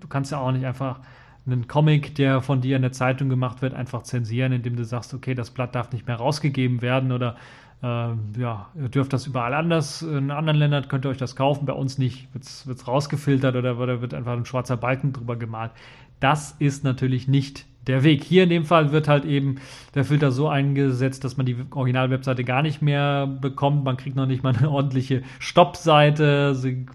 [0.00, 1.00] du kannst ja auch nicht einfach
[1.46, 5.12] einen Comic, der von dir in der Zeitung gemacht wird, einfach zensieren, indem du sagst,
[5.12, 7.36] okay, das Blatt darf nicht mehr rausgegeben werden oder
[7.82, 10.02] äh, ja, ihr dürft das überall anders.
[10.02, 13.78] In anderen Ländern könnt ihr euch das kaufen, bei uns nicht, wird es rausgefiltert oder,
[13.78, 15.72] oder wird einfach ein schwarzer Balken drüber gemalt.
[16.20, 18.22] Das ist natürlich nicht der Weg.
[18.22, 19.56] Hier in dem Fall wird halt eben
[19.94, 23.84] der Filter so eingesetzt, dass man die Original-Webseite gar nicht mehr bekommt.
[23.84, 26.54] Man kriegt noch nicht mal eine ordentliche Stopp-Seite.
[26.54, 26.86] Sie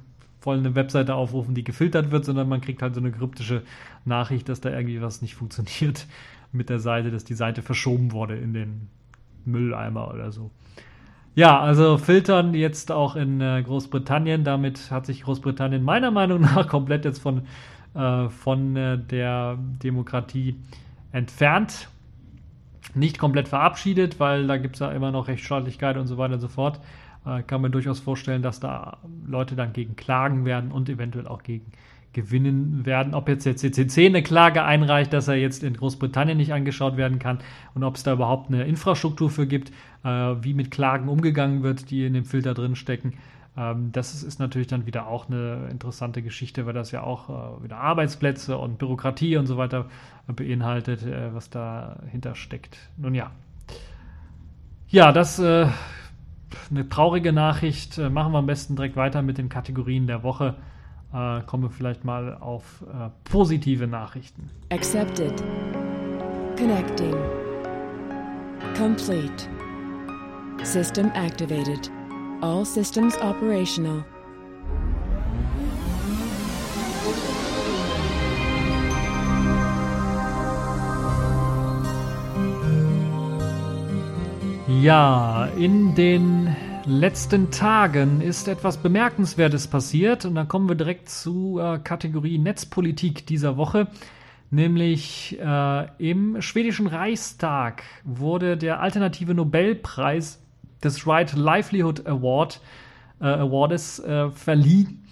[0.41, 3.63] wollen eine Webseite aufrufen, die gefiltert wird, sondern man kriegt halt so eine kryptische
[4.05, 6.05] Nachricht, dass da irgendwie was nicht funktioniert
[6.51, 8.87] mit der Seite, dass die Seite verschoben wurde in den
[9.45, 10.51] Mülleimer oder so.
[11.35, 14.43] Ja, also filtern jetzt auch in äh, Großbritannien.
[14.43, 17.41] Damit hat sich Großbritannien meiner Meinung nach komplett jetzt von
[17.95, 20.55] äh, von äh, der Demokratie
[21.11, 21.89] entfernt.
[22.93, 26.41] Nicht komplett verabschiedet, weil da gibt es ja immer noch Rechtsstaatlichkeit und so weiter und
[26.41, 26.79] so fort.
[27.25, 31.41] Äh, kann man durchaus vorstellen, dass da Leute dann gegen klagen werden und eventuell auch
[31.43, 31.71] gegen
[32.15, 33.13] gewinnen werden.
[33.13, 37.19] Ob jetzt der CCC eine Klage einreicht, dass er jetzt in Großbritannien nicht angeschaut werden
[37.19, 37.39] kann
[37.75, 39.69] und ob es da überhaupt eine Infrastruktur für gibt,
[40.03, 43.13] äh, wie mit Klagen umgegangen wird, die in dem Filter drin stecken,
[43.57, 47.63] ähm, das ist, natürlich dann wieder auch eine interessante Geschichte, weil das ja auch äh,
[47.63, 49.85] wieder Arbeitsplätze und Bürokratie und so weiter
[50.27, 52.77] beinhaltet, äh, was dahinter steckt.
[52.97, 53.31] Nun ja.
[54.87, 55.67] Ja, das äh,
[56.69, 57.97] eine traurige Nachricht.
[57.97, 60.55] Äh, machen wir am besten direkt weiter mit den Kategorien der Woche.
[61.15, 64.49] Äh, kommen wir vielleicht mal auf äh, positive Nachrichten.
[64.69, 65.41] Accepted.
[66.57, 67.15] Connecting.
[68.77, 69.47] Complete.
[70.63, 71.89] System activated.
[72.41, 74.03] All systems operational.
[84.81, 86.53] Ja, in den
[86.85, 93.25] letzten Tagen ist etwas Bemerkenswertes passiert und dann kommen wir direkt zu äh, Kategorie Netzpolitik
[93.25, 93.87] dieser Woche.
[94.51, 100.41] Nämlich äh, im schwedischen Reichstag wurde der alternative Nobelpreis
[100.83, 102.61] des Right Livelihood Award,
[103.19, 105.03] äh, Awardes äh, verliehen.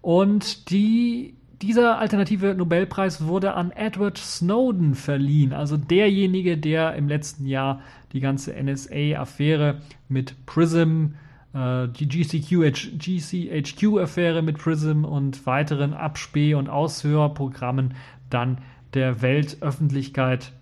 [0.00, 7.46] Und die, dieser alternative Nobelpreis wurde an Edward Snowden verliehen, also derjenige, der im letzten
[7.46, 7.80] Jahr
[8.12, 11.14] die ganze NSA-Affäre mit Prism,
[11.54, 17.94] äh, die GCHQ-Affäre mit Prism und weiteren Abspäh- und Aushörprogrammen
[18.28, 18.58] dann
[18.94, 20.52] der Weltöffentlichkeit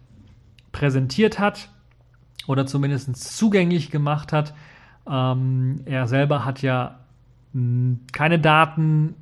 [0.73, 1.71] präsentiert hat
[2.47, 4.55] oder zumindest zugänglich gemacht hat.
[5.11, 7.01] Ähm, er selber hat ja
[7.53, 9.15] mh, keine Daten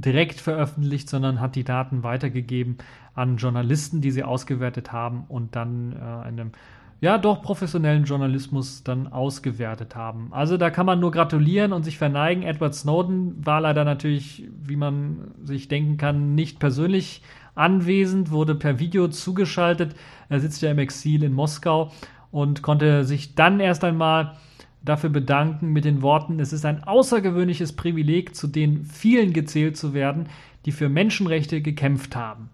[0.00, 2.78] direkt veröffentlicht, sondern hat die Daten weitergegeben
[3.14, 6.52] an Journalisten, die sie ausgewertet haben und dann äh, einem
[7.00, 10.28] ja doch professionellen Journalismus dann ausgewertet haben.
[10.32, 12.42] Also da kann man nur gratulieren und sich verneigen.
[12.42, 17.22] Edward Snowden war leider natürlich, wie man sich denken kann, nicht persönlich
[17.54, 19.94] anwesend, wurde per Video zugeschaltet.
[20.28, 21.92] Er sitzt ja im Exil in Moskau
[22.30, 24.36] und konnte sich dann erst einmal
[24.82, 29.94] dafür bedanken mit den Worten, es ist ein außergewöhnliches Privileg, zu den vielen gezählt zu
[29.94, 30.28] werden,
[30.64, 32.50] die für Menschenrechte gekämpft haben.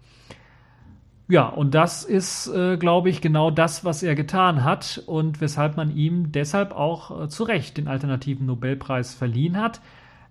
[1.27, 5.75] Ja, und das ist, äh, glaube ich, genau das, was er getan hat und weshalb
[5.75, 9.81] man ihm deshalb auch äh, zu Recht den alternativen Nobelpreis verliehen hat.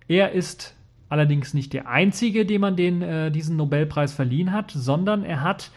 [0.07, 0.75] Er ist
[1.09, 5.71] allerdings nicht der einzige, dem man den, äh, diesen Nobelpreis verliehen hat, sondern er hat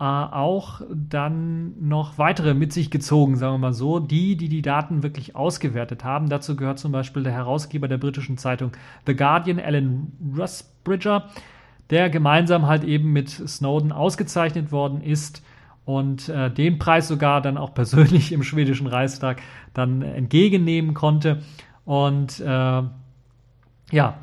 [0.00, 5.02] auch dann noch weitere mit sich gezogen, sagen wir mal so, die, die die Daten
[5.02, 6.30] wirklich ausgewertet haben.
[6.30, 8.72] Dazu gehört zum Beispiel der Herausgeber der britischen Zeitung
[9.06, 11.28] The Guardian, Alan Rusbridger,
[11.90, 15.42] der gemeinsam halt eben mit Snowden ausgezeichnet worden ist
[15.84, 19.42] und äh, den Preis sogar dann auch persönlich im schwedischen Reichstag
[19.74, 21.42] dann entgegennehmen konnte.
[21.84, 22.82] Und äh,
[23.92, 24.18] ja,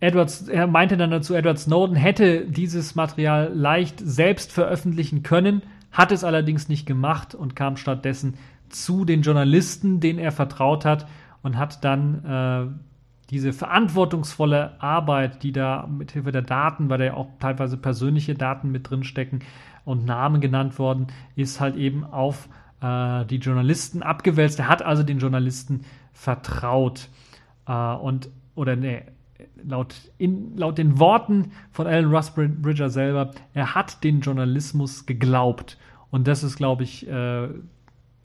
[0.00, 6.10] Edward, er meinte dann dazu, Edward Snowden hätte dieses Material leicht selbst veröffentlichen können, hat
[6.10, 8.34] es allerdings nicht gemacht und kam stattdessen
[8.70, 11.06] zu den Journalisten, denen er vertraut hat
[11.42, 12.90] und hat dann äh,
[13.30, 18.70] diese verantwortungsvolle Arbeit, die da mithilfe der Daten, weil da ja auch teilweise persönliche Daten
[18.70, 19.40] mit drin stecken
[19.84, 22.48] und Namen genannt worden, ist halt eben auf
[22.80, 24.58] äh, die Journalisten abgewälzt.
[24.58, 27.08] Er hat also den Journalisten vertraut.
[27.66, 29.02] Äh, und, oder nee,
[29.64, 35.78] laut, in, laut den Worten von Alan Rusbridger selber, er hat den Journalismus geglaubt.
[36.10, 37.48] Und das ist, glaube ich, äh,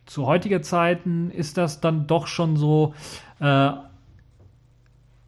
[0.06, 2.94] zu heutiger Zeiten ist das dann doch schon so,
[3.40, 3.72] äh,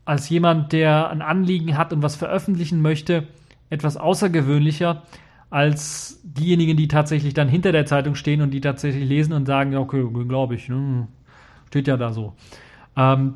[0.06, 3.28] als jemand, der ein Anliegen hat und was veröffentlichen möchte,
[3.70, 5.04] etwas außergewöhnlicher
[5.50, 9.76] als diejenigen, die tatsächlich dann hinter der Zeitung stehen und die tatsächlich lesen und sagen,
[9.76, 11.08] okay, glaube ich, ne?
[11.68, 12.34] steht ja da so.
[12.96, 13.36] Ähm,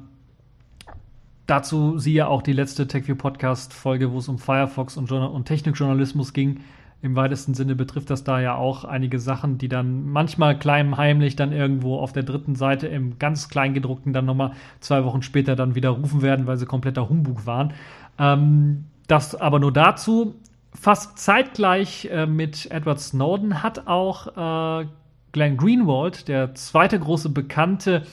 [1.52, 6.32] dazu siehe auch die letzte TechView Podcast Folge, wo es um Firefox und, und Technikjournalismus
[6.32, 6.62] ging.
[7.02, 11.36] Im weitesten Sinne betrifft das da ja auch einige Sachen, die dann manchmal klein heimlich
[11.36, 15.76] dann irgendwo auf der dritten Seite im ganz kleingedruckten dann nochmal zwei Wochen später dann
[15.76, 17.74] wieder rufen werden, weil sie kompletter Humbug waren.
[18.18, 20.36] Ähm, das aber nur dazu.
[20.74, 24.86] Fast zeitgleich äh, mit Edward Snowden hat auch äh,
[25.34, 28.04] Glenn Greenwald, der zweite große Bekannte,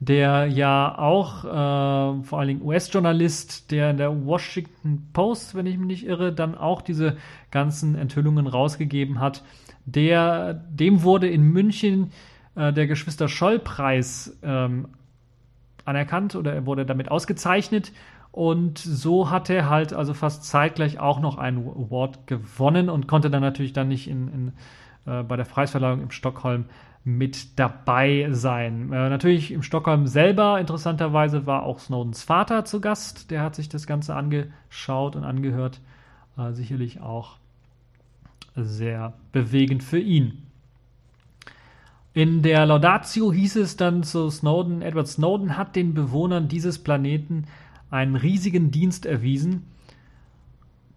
[0.00, 5.76] der ja auch äh, vor allen Dingen US-Journalist, der in der Washington Post, wenn ich
[5.76, 7.16] mich nicht irre, dann auch diese
[7.50, 9.42] ganzen Enthüllungen rausgegeben hat.
[9.86, 12.12] Der, dem wurde in München
[12.54, 14.88] äh, der Geschwister Scholl-Preis ähm,
[15.84, 17.92] anerkannt oder er wurde damit ausgezeichnet.
[18.30, 23.30] Und so hat er halt also fast zeitgleich auch noch einen Award gewonnen und konnte
[23.30, 24.52] dann natürlich dann nicht in, in
[25.06, 26.66] äh, bei der Preisverleihung in Stockholm
[27.04, 28.92] mit dabei sein.
[28.92, 33.30] Äh, natürlich im Stockholm selber, interessanterweise, war auch Snowdens Vater zu Gast.
[33.30, 35.80] Der hat sich das Ganze angeschaut und angehört.
[36.36, 37.36] Äh, sicherlich auch
[38.54, 40.42] sehr bewegend für ihn.
[42.12, 47.44] In der Laudatio hieß es dann zu Snowden, Edward Snowden hat den Bewohnern dieses Planeten
[47.90, 49.66] einen riesigen Dienst erwiesen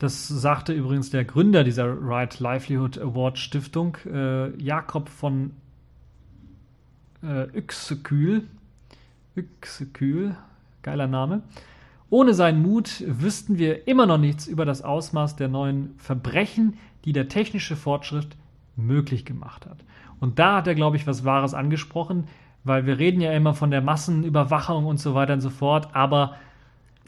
[0.02, 5.52] das sagte übrigens der Gründer dieser Right Livelihood Award Stiftung, äh, Jakob von
[7.24, 8.47] äh, Yxekühl.
[9.36, 10.36] Yxekühl,
[10.82, 11.43] geiler Name.
[12.09, 17.13] Ohne seinen Mut wüssten wir immer noch nichts über das Ausmaß der neuen Verbrechen, die
[17.13, 18.36] der technische Fortschritt
[18.76, 19.78] möglich gemacht hat.
[20.19, 22.28] Und da hat er, glaube ich, was Wahres angesprochen,
[22.63, 26.36] weil wir reden ja immer von der Massenüberwachung und so weiter und so fort, aber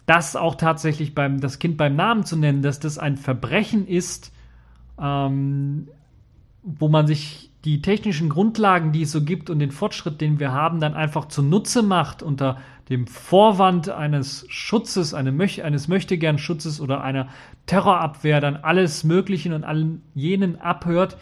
[0.05, 4.33] das auch tatsächlich beim, das Kind beim Namen zu nennen, dass das ein Verbrechen ist,
[4.99, 5.87] ähm,
[6.63, 10.51] wo man sich die technischen Grundlagen, die es so gibt und den Fortschritt, den wir
[10.51, 12.57] haben, dann einfach zunutze macht unter
[12.89, 17.29] dem Vorwand eines Schutzes, eines Möchtegern-Schutzes oder einer
[17.65, 21.17] Terrorabwehr, dann alles Mögliche und allen jenen abhört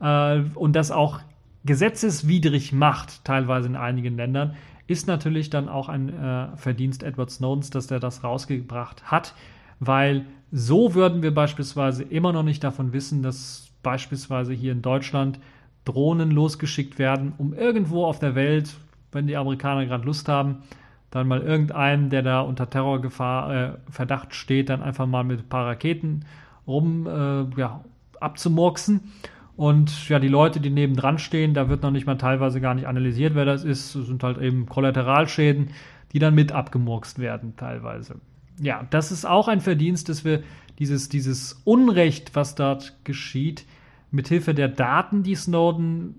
[0.00, 1.20] äh, und das auch
[1.64, 7.70] gesetzeswidrig macht, teilweise in einigen Ländern, ist natürlich dann auch ein äh, Verdienst Edward Snowdens,
[7.70, 9.34] dass er das rausgebracht hat,
[9.78, 15.38] weil so würden wir beispielsweise immer noch nicht davon wissen, dass beispielsweise hier in Deutschland
[15.84, 18.74] Drohnen losgeschickt werden, um irgendwo auf der Welt,
[19.10, 20.62] wenn die Amerikaner gerade Lust haben,
[21.10, 25.48] dann mal irgendeinen, der da unter Terrorgefahr, äh, Verdacht steht, dann einfach mal mit ein
[25.48, 26.24] paar Raketen
[26.66, 27.84] rum äh, ja,
[28.20, 29.12] abzumurksen.
[29.56, 32.86] Und ja, die Leute, die nebendran stehen, da wird noch nicht mal teilweise gar nicht
[32.86, 33.94] analysiert, wer das ist.
[33.94, 35.70] Das sind halt eben Kollateralschäden,
[36.12, 38.16] die dann mit abgemurkst werden, teilweise.
[38.58, 40.42] Ja, das ist auch ein Verdienst, dass wir
[40.78, 43.66] dieses, dieses Unrecht, was dort geschieht,
[44.12, 46.14] mithilfe der Daten, die Snowden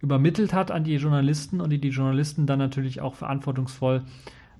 [0.00, 4.02] übermittelt hat an die Journalisten und die die Journalisten dann natürlich auch verantwortungsvoll,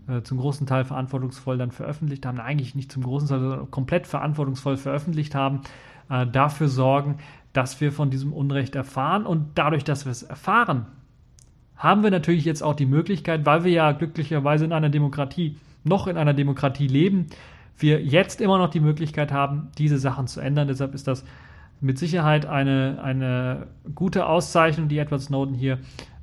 [0.09, 4.07] äh, zum großen Teil verantwortungsvoll dann veröffentlicht haben, eigentlich nicht zum großen Teil, sondern komplett
[4.07, 5.63] verantwortungsvoll veröffentlicht haben,
[6.09, 7.17] äh, dafür sorgen,
[7.53, 9.27] dass wir von diesem Unrecht erfahren.
[9.27, 10.87] Und dadurch, dass wir es erfahren,
[11.77, 16.07] haben wir natürlich jetzt auch die Möglichkeit, weil wir ja glücklicherweise in einer Demokratie, noch
[16.07, 17.27] in einer Demokratie leben,
[17.79, 20.69] wir jetzt immer noch die Möglichkeit haben, diese Sachen zu ändern.
[20.69, 21.25] Deshalb ist das
[21.81, 25.79] mit Sicherheit eine, eine gute Auszeichnung, die Edward Snowden hier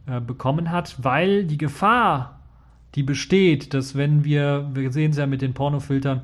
[0.07, 2.39] äh, bekommen hat, weil die Gefahr,
[2.95, 6.21] die besteht, dass wenn wir, wir sehen es ja mit den Pornofiltern,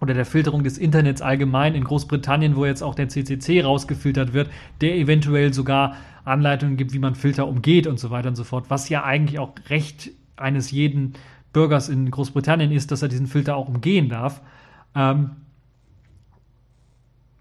[0.00, 4.50] oder der Filterung des Internets allgemein in Großbritannien, wo jetzt auch der CCC rausgefiltert wird,
[4.80, 8.66] der eventuell sogar Anleitungen gibt, wie man Filter umgeht und so weiter und so fort,
[8.68, 11.14] was ja eigentlich auch Recht eines jeden
[11.52, 14.42] Bürgers in Großbritannien ist, dass er diesen Filter auch umgehen darf.
[14.94, 15.30] Ähm,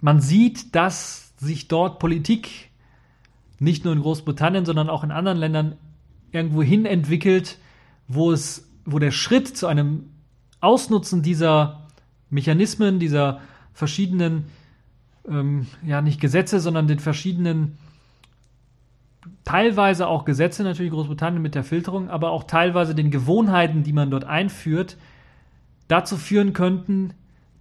[0.05, 2.69] man sieht, dass sich dort Politik
[3.57, 5.77] nicht nur in Großbritannien, sondern auch in anderen Ländern
[6.31, 7.57] irgendwo hin entwickelt,
[8.07, 10.11] wo es, wo der Schritt zu einem
[10.61, 11.87] Ausnutzen dieser
[12.29, 13.41] Mechanismen, dieser
[13.73, 14.45] verschiedenen,
[15.27, 17.79] ähm, ja nicht Gesetze, sondern den verschiedenen,
[19.43, 24.11] teilweise auch Gesetze, natürlich Großbritannien mit der Filterung, aber auch teilweise den Gewohnheiten, die man
[24.11, 24.97] dort einführt,
[25.87, 27.15] dazu führen könnten,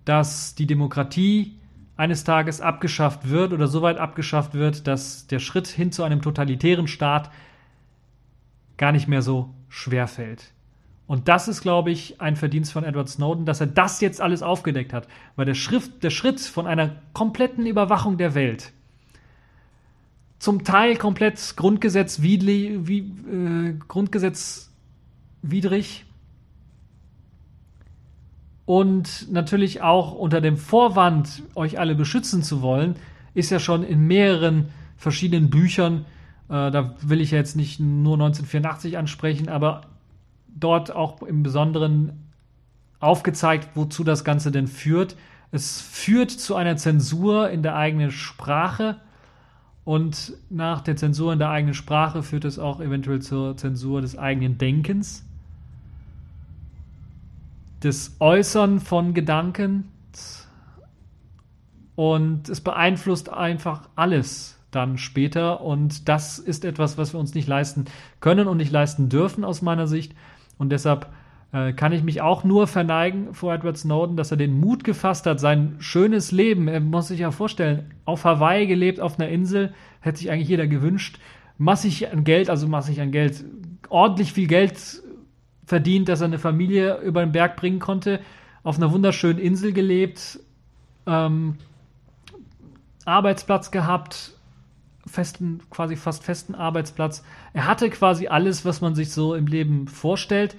[0.04, 1.54] dass die Demokratie
[1.96, 6.22] eines Tages abgeschafft wird oder so weit abgeschafft wird, dass der Schritt hin zu einem
[6.22, 7.30] totalitären Staat
[8.76, 10.52] gar nicht mehr so schwer fällt.
[11.06, 14.42] Und das ist, glaube ich, ein Verdienst von Edward Snowden, dass er das jetzt alles
[14.42, 15.06] aufgedeckt hat.
[15.36, 18.72] Weil der, Schrift, der Schritt von einer kompletten Überwachung der Welt,
[20.38, 26.06] zum Teil komplett grundgesetzwidrig, wie, äh, grundgesetzwidrig
[28.66, 32.96] und natürlich auch unter dem Vorwand, euch alle beschützen zu wollen,
[33.34, 36.06] ist ja schon in mehreren verschiedenen Büchern,
[36.48, 39.82] äh, da will ich jetzt nicht nur 1984 ansprechen, aber
[40.48, 42.30] dort auch im Besonderen
[43.00, 45.16] aufgezeigt, wozu das Ganze denn führt.
[45.50, 48.96] Es führt zu einer Zensur in der eigenen Sprache
[49.84, 54.16] und nach der Zensur in der eigenen Sprache führt es auch eventuell zur Zensur des
[54.16, 55.26] eigenen Denkens,
[57.84, 59.90] des Äußern von Gedanken
[61.94, 67.46] und es beeinflusst einfach alles dann später und das ist etwas, was wir uns nicht
[67.46, 67.84] leisten
[68.20, 70.14] können und nicht leisten dürfen aus meiner Sicht
[70.58, 71.08] und deshalb
[71.52, 75.26] äh, kann ich mich auch nur verneigen vor Edward Snowden, dass er den Mut gefasst
[75.26, 79.72] hat, sein schönes Leben, er muss sich ja vorstellen, auf Hawaii gelebt, auf einer Insel,
[80.00, 81.20] hätte sich eigentlich jeder gewünscht,
[81.58, 83.44] massig an Geld, also massig an Geld,
[83.88, 85.03] ordentlich viel Geld
[85.66, 88.20] verdient, dass er eine Familie über den Berg bringen konnte,
[88.62, 90.40] auf einer wunderschönen Insel gelebt,
[91.06, 91.56] ähm,
[93.04, 94.32] Arbeitsplatz gehabt,
[95.06, 97.22] festen, quasi fast festen Arbeitsplatz.
[97.52, 100.56] Er hatte quasi alles, was man sich so im Leben vorstellt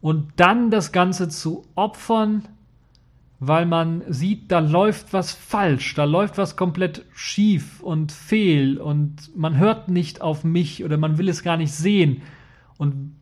[0.00, 2.46] und dann das Ganze zu opfern,
[3.38, 9.36] weil man sieht, da läuft was falsch, da läuft was komplett schief und fehl und
[9.36, 12.22] man hört nicht auf mich oder man will es gar nicht sehen
[12.78, 13.14] und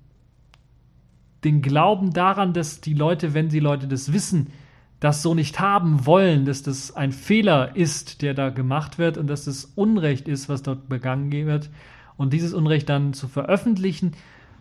[1.44, 4.48] den Glauben daran, dass die Leute, wenn die Leute das wissen,
[5.00, 9.26] das so nicht haben wollen, dass das ein Fehler ist, der da gemacht wird und
[9.26, 11.68] dass das Unrecht ist, was dort begangen wird.
[12.16, 14.12] Und dieses Unrecht dann zu veröffentlichen,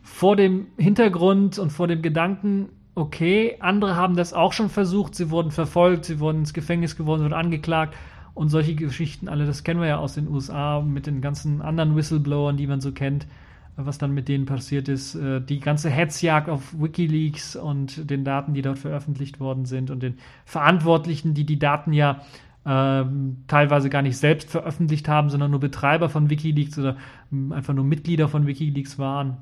[0.02, 5.30] vor dem Hintergrund und vor dem Gedanken, okay, andere haben das auch schon versucht, sie
[5.30, 7.96] wurden verfolgt, sie wurden ins Gefängnis geworden, wurden angeklagt
[8.34, 11.96] und solche Geschichten alle, das kennen wir ja aus den USA mit den ganzen anderen
[11.96, 13.28] Whistleblowern, die man so kennt,
[13.76, 18.54] was dann mit denen passiert ist, äh, die ganze Hetzjagd auf Wikileaks und den Daten,
[18.54, 22.22] die dort veröffentlicht worden sind und den Verantwortlichen, die die Daten ja
[22.66, 26.98] ähm, teilweise gar nicht selbst veröffentlicht haben, sondern nur Betreiber von Wikileaks oder
[27.32, 29.38] ähm, einfach nur Mitglieder von Wikileaks waren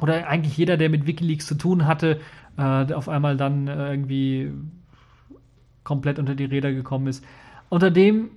[0.00, 2.20] oder eigentlich jeder, der mit Wikileaks zu tun hatte,
[2.56, 4.52] äh, auf einmal dann äh, irgendwie
[5.84, 7.24] komplett unter die Räder gekommen ist.
[7.68, 8.30] Unter dem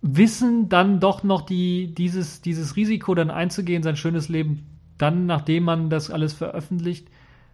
[0.00, 5.64] Wissen dann doch noch die, dieses, dieses Risiko dann einzugehen, sein schönes Leben dann, nachdem
[5.64, 7.08] man das alles veröffentlicht,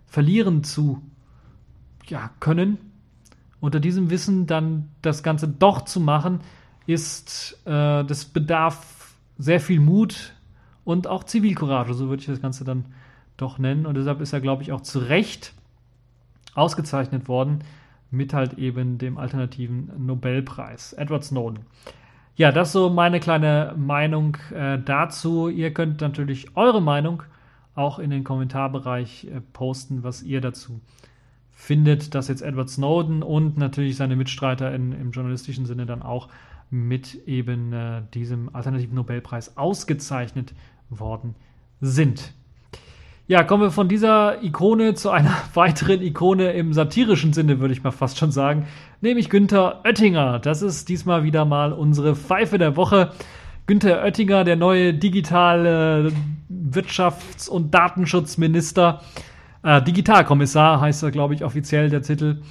[0.06, 1.02] verlieren zu
[2.06, 2.78] ja, können.
[3.60, 6.40] Unter diesem Wissen dann das Ganze doch zu machen,
[6.86, 10.34] ist, äh, das bedarf sehr viel Mut
[10.84, 12.86] und auch Zivilcourage, so würde ich das Ganze dann
[13.36, 13.86] doch nennen.
[13.86, 15.54] Und deshalb ist er, glaube ich, auch zu Recht
[16.54, 17.60] ausgezeichnet worden
[18.10, 20.92] mit halt eben dem alternativen Nobelpreis.
[20.92, 21.60] Edward Snowden.
[22.36, 25.48] Ja, das so meine kleine Meinung äh, dazu.
[25.48, 27.22] Ihr könnt natürlich eure Meinung
[27.74, 30.80] auch in den Kommentarbereich äh, posten, was ihr dazu
[31.52, 36.28] findet, dass jetzt Edward Snowden und natürlich seine Mitstreiter in, im journalistischen Sinne dann auch
[36.70, 40.54] mit eben äh, diesem alternativen Nobelpreis ausgezeichnet
[40.90, 41.34] worden
[41.80, 42.32] sind.
[43.26, 47.82] Ja, kommen wir von dieser Ikone zu einer weiteren Ikone im satirischen Sinne, würde ich
[47.82, 48.66] mal fast schon sagen,
[49.00, 50.40] nämlich Günther Oettinger.
[50.40, 53.12] Das ist diesmal wieder mal unsere Pfeife der Woche.
[53.66, 56.12] Günther Oettinger, der neue digitale
[56.50, 59.00] Wirtschafts- und Datenschutzminister,
[59.62, 62.42] äh, Digitalkommissar heißt er, glaube ich, offiziell der Titel,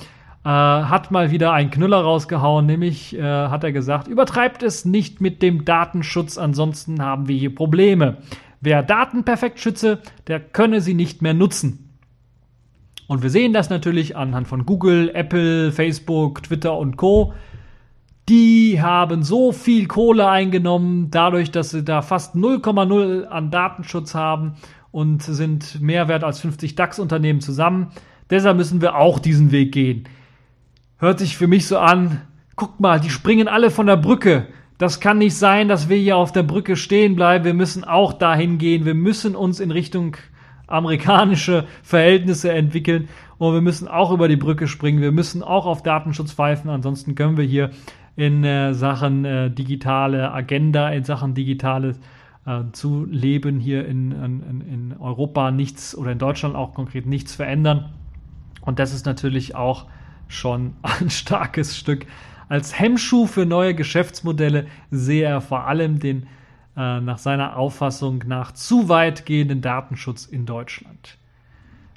[0.44, 5.22] äh, hat mal wieder einen Knüller rausgehauen, nämlich äh, hat er gesagt, übertreibt es nicht
[5.22, 8.18] mit dem Datenschutz, ansonsten haben wir hier Probleme.
[8.60, 11.96] Wer Daten perfekt schütze, der könne sie nicht mehr nutzen.
[13.08, 17.34] Und wir sehen das natürlich anhand von Google, Apple, Facebook, Twitter und Co.
[18.30, 24.54] Die haben so viel Kohle eingenommen, dadurch, dass sie da fast 0,0 an Datenschutz haben
[24.92, 27.88] und sind mehr wert als 50 DAX-Unternehmen zusammen.
[28.30, 30.08] Deshalb müssen wir auch diesen Weg gehen.
[30.98, 32.22] Hört sich für mich so an,
[32.56, 34.48] guckt mal, die springen alle von der Brücke.
[34.78, 37.44] Das kann nicht sein, dass wir hier auf der Brücke stehen bleiben.
[37.44, 38.86] Wir müssen auch dahin gehen.
[38.86, 40.16] Wir müssen uns in Richtung
[40.68, 45.02] amerikanische Verhältnisse entwickeln und wir müssen auch über die Brücke springen.
[45.02, 46.70] Wir müssen auch auf Datenschutz pfeifen.
[46.70, 47.72] Ansonsten können wir hier
[48.16, 52.00] in äh, Sachen äh, digitale Agenda, in Sachen digitales
[52.46, 57.36] äh, zu leben hier in, in, in Europa nichts oder in Deutschland auch konkret nichts
[57.36, 57.94] verändern.
[58.62, 59.88] Und das ist natürlich auch
[60.28, 62.06] schon ein starkes Stück
[62.54, 66.28] als Hemmschuh für neue Geschäftsmodelle sehe er vor allem den
[66.78, 71.18] äh, nach seiner Auffassung nach zu weitgehenden Datenschutz in Deutschland.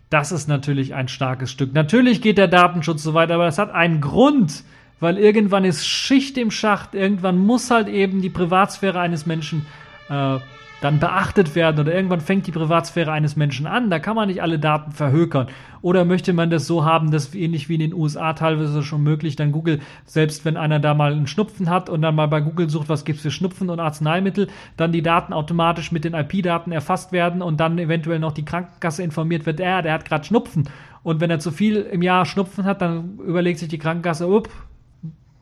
[0.09, 1.75] Das ist natürlich ein starkes Stück.
[1.75, 4.65] Natürlich geht der Datenschutz so weit, aber das hat einen Grund,
[5.01, 9.67] weil irgendwann ist Schicht im Schacht, irgendwann muss halt eben die Privatsphäre eines Menschen
[10.09, 10.39] äh,
[10.81, 13.89] dann beachtet werden oder irgendwann fängt die Privatsphäre eines Menschen an.
[13.89, 15.49] Da kann man nicht alle Daten verhökern.
[15.81, 19.37] Oder möchte man das so haben, dass ähnlich wie in den USA teilweise schon möglich,
[19.37, 22.69] dann Google, selbst wenn einer da mal einen Schnupfen hat und dann mal bei Google
[22.69, 27.13] sucht, was gibt's für Schnupfen und Arzneimittel, dann die Daten automatisch mit den IP-Daten erfasst
[27.13, 30.69] werden und dann eventuell noch die Krankenkasse informiert wird, ja, der hat gerade Schnupfen
[31.03, 34.49] Und wenn er zu viel im Jahr Schnupfen hat, dann überlegt sich die Krankenkasse, up,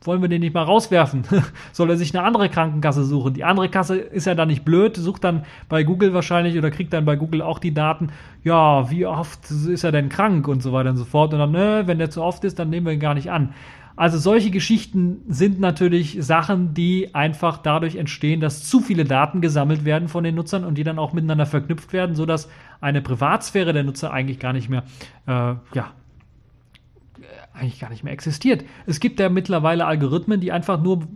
[0.05, 1.23] wollen wir den nicht mal rauswerfen?
[1.71, 3.33] Soll er sich eine andere Krankenkasse suchen?
[3.33, 6.93] Die andere Kasse ist ja dann nicht blöd, sucht dann bei Google wahrscheinlich oder kriegt
[6.93, 8.09] dann bei Google auch die Daten,
[8.43, 11.33] ja, wie oft ist er denn krank und so weiter und so fort.
[11.33, 13.53] Und dann, ne, wenn der zu oft ist, dann nehmen wir ihn gar nicht an.
[13.97, 19.85] Also solche Geschichten sind natürlich Sachen, die einfach dadurch entstehen, dass zu viele Daten gesammelt
[19.85, 22.49] werden von den Nutzern und die dann auch miteinander verknüpft werden, sodass
[22.81, 24.83] eine Privatsphäre der Nutzer eigentlich gar nicht mehr,
[25.27, 25.91] äh, ja,
[27.55, 28.63] eigentlich gar nicht mehr existiert.
[28.85, 31.07] Es gibt ja mittlerweile Algorithmen, die einfach nur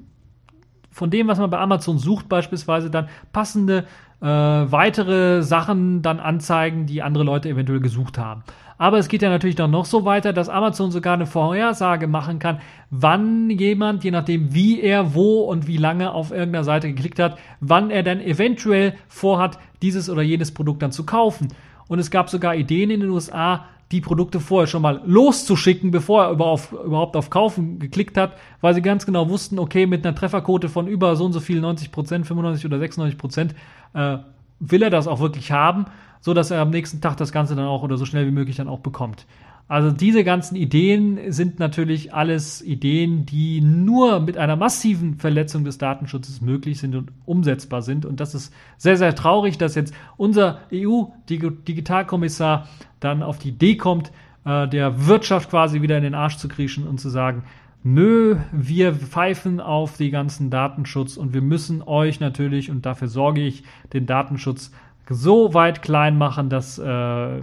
[0.91, 3.85] von dem, was man bei Amazon sucht, beispielsweise dann passende
[4.21, 8.43] äh, weitere Sachen dann anzeigen, die andere Leute eventuell gesucht haben.
[8.77, 12.39] Aber es geht ja natürlich dann noch so weiter, dass Amazon sogar eine Vorhersage machen
[12.39, 12.59] kann,
[12.89, 17.37] wann jemand, je nachdem wie er wo und wie lange auf irgendeiner Seite geklickt hat,
[17.59, 21.49] wann er dann eventuell vorhat, dieses oder jenes Produkt dann zu kaufen.
[21.89, 26.25] Und es gab sogar Ideen in den USA, die Produkte vorher schon mal loszuschicken, bevor
[26.25, 30.69] er überhaupt auf Kaufen geklickt hat, weil sie ganz genau wussten, okay, mit einer Trefferquote
[30.69, 33.55] von über so und so viel, 90 Prozent, 95 oder 96 Prozent,
[33.93, 34.17] äh,
[34.59, 35.85] will er das auch wirklich haben
[36.21, 38.57] so dass er am nächsten Tag das Ganze dann auch oder so schnell wie möglich
[38.57, 39.25] dann auch bekommt.
[39.69, 45.77] Also diese ganzen Ideen sind natürlich alles Ideen, die nur mit einer massiven Verletzung des
[45.77, 48.03] Datenschutzes möglich sind und umsetzbar sind.
[48.03, 52.67] Und das ist sehr, sehr traurig, dass jetzt unser EU-Digitalkommissar
[52.99, 54.11] dann auf die Idee kommt,
[54.43, 57.43] äh, der Wirtschaft quasi wieder in den Arsch zu kriechen und zu sagen,
[57.83, 63.41] nö, wir pfeifen auf die ganzen Datenschutz und wir müssen euch natürlich, und dafür sorge
[63.41, 63.61] ich,
[63.93, 64.71] den Datenschutz
[65.07, 67.41] so weit klein machen, dass äh,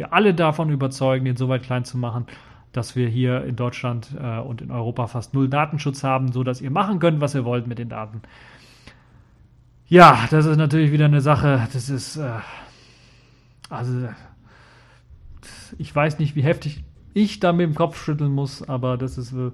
[0.00, 2.26] wir alle davon überzeugen, den so weit klein zu machen,
[2.72, 6.62] dass wir hier in Deutschland äh, und in Europa fast null Datenschutz haben, so dass
[6.62, 8.22] ihr machen könnt, was ihr wollt mit den Daten.
[9.88, 12.30] Ja, das ist natürlich wieder eine Sache, das ist, äh,
[13.68, 14.08] also,
[15.76, 16.82] ich weiß nicht, wie heftig
[17.12, 19.50] ich da mit dem Kopf schütteln muss, aber das ist, äh,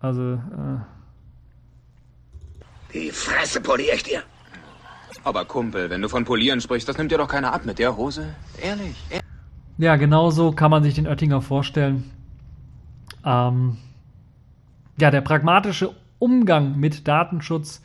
[0.00, 0.80] also, äh,
[2.92, 4.22] Die Fresse poliere ich dir.
[5.24, 7.96] Aber Kumpel, wenn du von polieren sprichst, das nimmt dir doch keiner ab mit der
[7.96, 8.34] Hose.
[8.60, 8.96] Ehrlich.
[9.08, 9.21] ehrlich.
[9.82, 12.08] Ja, genau so kann man sich den Oettinger vorstellen.
[13.24, 13.78] Ähm,
[14.96, 17.82] ja, der pragmatische Umgang mit Datenschutz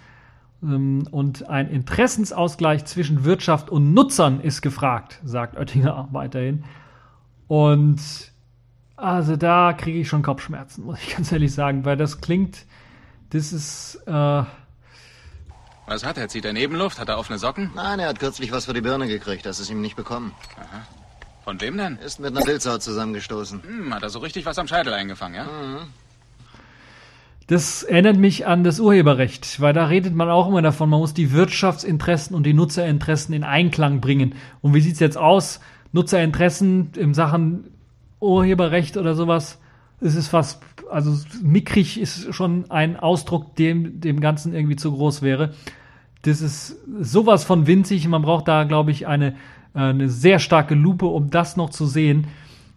[0.61, 6.65] ähm, und ein Interessensausgleich zwischen Wirtschaft und Nutzern ist gefragt, sagt Oettinger weiterhin.
[7.47, 7.99] Und
[8.95, 12.67] also da kriege ich schon Kopfschmerzen, muss ich ganz ehrlich sagen, weil das klingt,
[13.31, 14.43] das ist, äh,
[15.87, 16.27] was hat er?
[16.27, 16.99] Zieht er Nebenluft?
[16.99, 17.71] Hat er offene Socken?
[17.73, 19.47] Nein, er hat kürzlich was für die Birne gekriegt.
[19.47, 20.33] Das ist ihm nicht bekommen.
[20.57, 20.85] Aha.
[21.47, 21.97] Von wem denn?
[22.05, 23.63] Ist mit einer Wildsau zusammengestoßen.
[23.63, 25.43] Hm, hat er so richtig was am Scheitel eingefangen, ja?
[25.45, 25.87] Mhm.
[27.47, 31.13] Das erinnert mich an das Urheberrecht, weil da redet man auch immer davon, man muss
[31.13, 34.35] die Wirtschaftsinteressen und die Nutzerinteressen in Einklang bringen.
[34.61, 35.61] Und wie sieht's jetzt aus?
[35.93, 37.71] Nutzerinteressen in Sachen
[38.19, 39.57] Urheberrecht oder sowas?
[40.01, 45.21] Es ist fast, also mickrig ist schon ein Ausdruck, dem dem Ganzen irgendwie zu groß
[45.21, 45.53] wäre
[46.27, 48.07] das ist sowas von winzig.
[48.07, 49.33] Man braucht da, glaube ich, eine, äh,
[49.81, 52.27] eine sehr starke Lupe, um das noch zu sehen,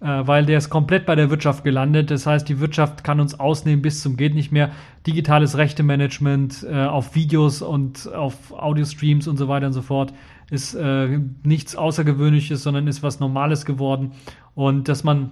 [0.00, 2.10] äh, weil der ist komplett bei der Wirtschaft gelandet.
[2.10, 4.70] Das heißt, die Wirtschaft kann uns ausnehmen bis zum geht nicht mehr.
[5.06, 10.12] Digitales Rechtemanagement äh, auf Videos und auf Audiostreams und so weiter und so fort
[10.50, 14.12] ist äh, nichts Außergewöhnliches, sondern ist was Normales geworden.
[14.54, 15.30] Und dass man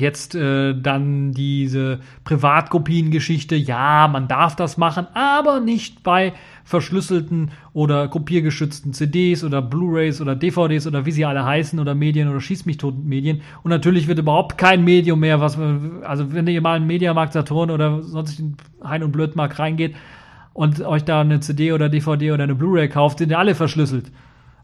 [0.00, 6.32] Jetzt äh, dann diese Privatkopien-Geschichte, ja, man darf das machen, aber nicht bei
[6.64, 12.28] verschlüsselten oder kopiergeschützten CDs oder Blu-rays oder DVDs oder wie sie alle heißen oder Medien
[12.28, 13.42] oder Schieß mich tot Medien.
[13.62, 17.70] Und natürlich wird überhaupt kein Medium mehr, was also wenn ihr mal in Mediamarkt Saturn
[17.70, 19.94] oder sonst in Hein und Blödmarkt reingeht
[20.54, 24.10] und euch da eine CD oder DVD oder eine Blu-ray kauft, sind ja alle verschlüsselt.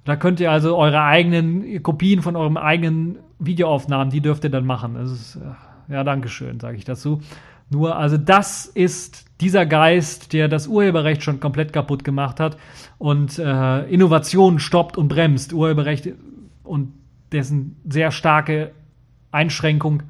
[0.05, 4.66] Da könnt ihr also eure eigenen Kopien von eurem eigenen Videoaufnahmen, die dürft ihr dann
[4.66, 4.97] machen.
[4.97, 7.20] Ist, äh, ja, Dankeschön, sage ich dazu.
[7.70, 12.57] Nur, also das ist dieser Geist, der das Urheberrecht schon komplett kaputt gemacht hat
[12.99, 15.53] und äh, Innovation stoppt und bremst.
[15.53, 16.09] Urheberrecht
[16.64, 16.93] und
[17.32, 18.72] dessen sehr starke
[19.30, 20.03] Einschränkung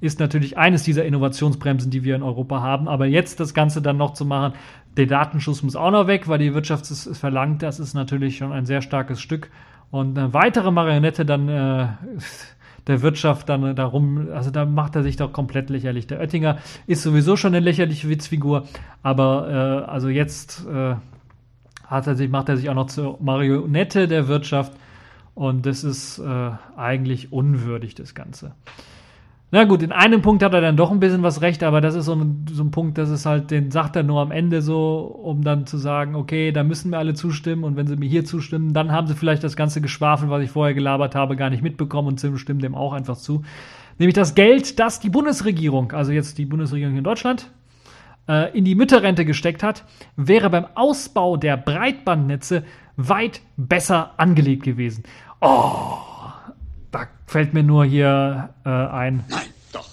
[0.00, 2.86] ist natürlich eines dieser Innovationsbremsen, die wir in Europa haben.
[2.86, 4.52] Aber jetzt das Ganze dann noch zu machen,
[4.96, 7.62] der Datenschutz muss auch noch weg, weil die Wirtschaft es verlangt.
[7.62, 9.50] Das ist natürlich schon ein sehr starkes Stück.
[9.90, 11.88] Und eine weitere Marionette dann äh,
[12.86, 16.06] der Wirtschaft dann darum, also da macht er sich doch komplett lächerlich.
[16.06, 18.66] Der Oettinger ist sowieso schon eine lächerliche Witzfigur,
[19.02, 20.94] aber äh, also jetzt äh,
[21.86, 24.72] hat er sich, macht er sich auch noch zur Marionette der Wirtschaft
[25.34, 28.54] und das ist äh, eigentlich unwürdig, das Ganze.
[29.56, 31.94] Na gut, in einem Punkt hat er dann doch ein bisschen was recht, aber das
[31.94, 34.60] ist so ein, so ein Punkt, das ist halt, den sagt er nur am Ende
[34.60, 38.06] so, um dann zu sagen, okay, da müssen wir alle zustimmen und wenn sie mir
[38.06, 41.48] hier zustimmen, dann haben sie vielleicht das ganze Geschwafel, was ich vorher gelabert habe, gar
[41.48, 43.44] nicht mitbekommen und stimmen dem auch einfach zu.
[43.96, 47.50] Nämlich das Geld, das die Bundesregierung, also jetzt die Bundesregierung in Deutschland,
[48.28, 49.84] äh, in die Mütterrente gesteckt hat,
[50.16, 52.62] wäre beim Ausbau der Breitbandnetze
[52.98, 55.04] weit besser angelegt gewesen.
[55.40, 55.96] Oh,
[57.26, 59.24] fällt mir nur hier äh, ein.
[59.28, 59.40] Nein,
[59.72, 59.88] doch.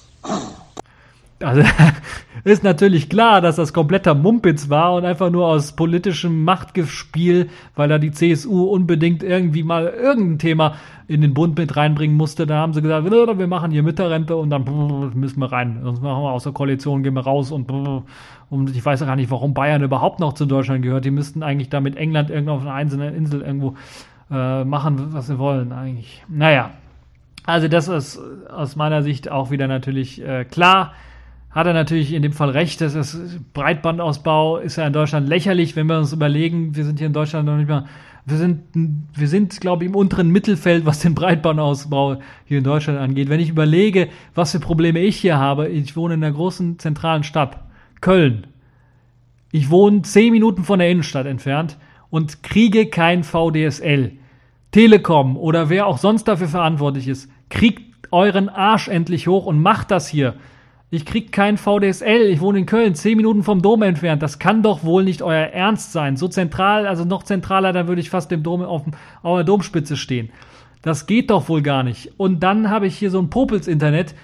[1.44, 1.62] Also
[2.44, 7.90] ist natürlich klar, dass das kompletter Mumpitz war und einfach nur aus politischem Machtgespiel, weil
[7.90, 10.76] da die CSU unbedingt irgendwie mal irgendein Thema
[11.08, 12.48] in den Bund mit reinbringen musste.
[12.48, 14.64] Da haben sie gesagt, wir machen hier Mütterrente und dann
[15.16, 15.80] müssen wir rein.
[15.84, 17.70] Sonst machen wir aus der Koalition, gehen wir raus und,
[18.50, 21.06] und ich weiß gar nicht, warum Bayern überhaupt noch zu Deutschland gehört.
[21.06, 23.76] Die müssten eigentlich da mit England irgendwo auf einer einzelnen Insel irgendwo
[24.32, 26.24] äh, machen, was sie wollen eigentlich.
[26.30, 26.72] Naja,
[27.46, 28.20] also das ist
[28.50, 30.94] aus meiner Sicht auch wieder natürlich äh, klar
[31.54, 32.82] hat er natürlich in dem Fall recht.
[32.82, 37.08] Das ist Breitbandausbau ist ja in Deutschland lächerlich, wenn wir uns überlegen, wir sind hier
[37.08, 37.86] in Deutschland noch nicht mal,
[38.26, 42.98] wir sind, wir sind, glaube ich, im unteren Mittelfeld, was den Breitbandausbau hier in Deutschland
[42.98, 43.30] angeht.
[43.30, 47.24] Wenn ich überlege, was für Probleme ich hier habe, ich wohne in einer großen zentralen
[47.24, 47.60] Stadt,
[48.02, 48.48] Köln.
[49.52, 51.78] Ich wohne zehn Minuten von der Innenstadt entfernt
[52.10, 54.14] und kriege kein VDSL.
[54.74, 59.92] Telekom oder wer auch sonst dafür verantwortlich ist, kriegt euren Arsch endlich hoch und macht
[59.92, 60.34] das hier.
[60.90, 62.24] Ich krieg kein VDSL.
[62.24, 64.22] Ich wohne in Köln, zehn Minuten vom Dom entfernt.
[64.22, 66.18] Das kann doch wohl nicht euer Ernst sein.
[66.18, 68.84] So zentral, also noch zentraler, da würde ich fast dem Dom auf,
[69.22, 70.30] auf der Domspitze stehen.
[70.82, 72.12] Das geht doch wohl gar nicht.
[72.18, 74.16] Und dann habe ich hier so ein Popels-Internet,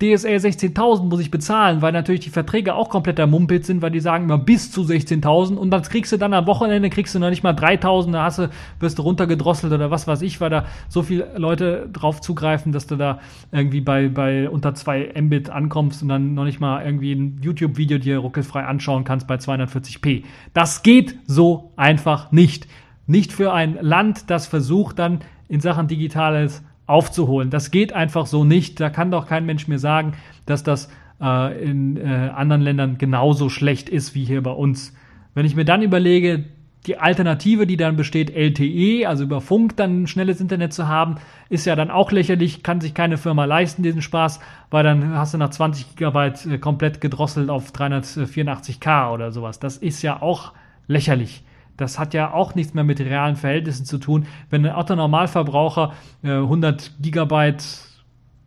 [0.00, 3.98] DSL 16.000 muss ich bezahlen, weil natürlich die Verträge auch kompletter Mumpitz sind, weil die
[3.98, 7.30] sagen immer bis zu 16.000 und dann kriegst du dann am Wochenende kriegst du noch
[7.30, 10.66] nicht mal 3.000, da hast du, wirst du runtergedrosselt oder was weiß ich, weil da
[10.88, 13.18] so viele Leute drauf zugreifen, dass du da
[13.50, 17.98] irgendwie bei, bei unter 2 Mbit ankommst und dann noch nicht mal irgendwie ein YouTube-Video
[17.98, 20.22] dir ruckelfrei anschauen kannst bei 240p.
[20.54, 22.68] Das geht so einfach nicht.
[23.08, 27.50] Nicht für ein Land, das versucht dann in Sachen Digitales aufzuholen.
[27.50, 28.80] Das geht einfach so nicht.
[28.80, 30.14] Da kann doch kein Mensch mir sagen,
[30.46, 30.88] dass das
[31.20, 34.94] äh, in äh, anderen Ländern genauso schlecht ist wie hier bei uns.
[35.34, 36.44] Wenn ich mir dann überlege,
[36.86, 41.16] die Alternative, die dann besteht, LTE, also über Funk dann schnelles Internet zu haben,
[41.50, 45.34] ist ja dann auch lächerlich, kann sich keine Firma leisten, diesen Spaß, weil dann hast
[45.34, 49.58] du nach 20 Gigabyte äh, komplett gedrosselt auf 384k oder sowas.
[49.58, 50.52] Das ist ja auch
[50.86, 51.42] lächerlich.
[51.78, 54.26] Das hat ja auch nichts mehr mit realen Verhältnissen zu tun.
[54.50, 57.64] Wenn ein Otto-Normalverbraucher äh, 100 Gigabyte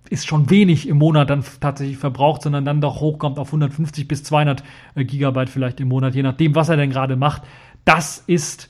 [0.10, 4.24] ist schon wenig im Monat dann tatsächlich verbraucht, sondern dann doch hochkommt auf 150 bis
[4.26, 4.64] 200
[4.96, 7.44] äh, Gigabyte vielleicht im Monat, je nachdem, was er denn gerade macht.
[7.86, 8.70] Das ist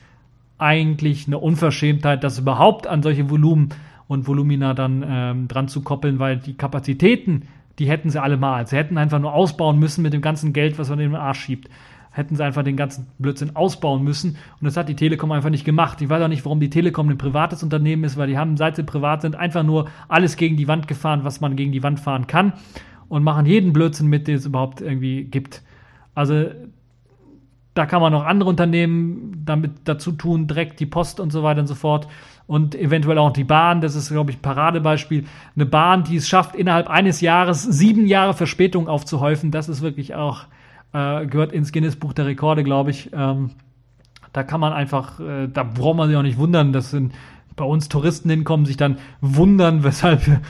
[0.60, 3.70] eigentlich eine Unverschämtheit, das überhaupt an solche Volumen
[4.08, 7.48] und Volumina dann ähm, dran zu koppeln, weil die Kapazitäten,
[7.80, 8.68] die hätten sie alle mal.
[8.68, 11.40] Sie hätten einfach nur ausbauen müssen mit dem ganzen Geld, was man in den Arsch
[11.40, 11.68] schiebt
[12.12, 14.32] hätten sie einfach den ganzen Blödsinn ausbauen müssen.
[14.60, 16.02] Und das hat die Telekom einfach nicht gemacht.
[16.02, 18.76] Ich weiß auch nicht, warum die Telekom ein privates Unternehmen ist, weil die haben, seit
[18.76, 22.00] sie privat sind, einfach nur alles gegen die Wand gefahren, was man gegen die Wand
[22.00, 22.54] fahren kann.
[23.08, 25.62] Und machen jeden Blödsinn mit, den es überhaupt irgendwie gibt.
[26.14, 26.46] Also
[27.74, 31.62] da kann man noch andere Unternehmen damit dazu tun, direkt die Post und so weiter
[31.62, 32.08] und so fort.
[32.48, 35.24] Und eventuell auch die Bahn, das ist, glaube ich, ein Paradebeispiel.
[35.56, 40.16] Eine Bahn, die es schafft, innerhalb eines Jahres sieben Jahre Verspätung aufzuhäufen, das ist wirklich
[40.16, 40.46] auch
[40.94, 43.10] äh, gehört ins Guinness Buch der Rekorde, glaube ich.
[43.14, 43.52] Ähm,
[44.34, 47.14] da kann man einfach, äh, da braucht man sich auch nicht wundern, dass sind
[47.56, 50.42] bei uns Touristen hinkommen, sich dann wundern, weshalb wir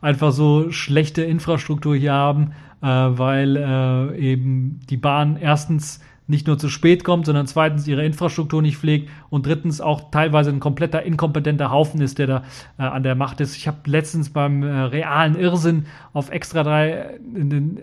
[0.00, 6.58] einfach so schlechte Infrastruktur hier haben, äh, weil äh, eben die Bahn erstens nicht nur
[6.58, 11.02] zu spät kommt, sondern zweitens ihre Infrastruktur nicht pflegt und drittens auch teilweise ein kompletter
[11.02, 12.42] inkompetenter Haufen ist, der da
[12.78, 13.56] äh, an der Macht ist.
[13.56, 17.80] Ich habe letztens beim äh, realen Irrsinn auf Extra 3 in den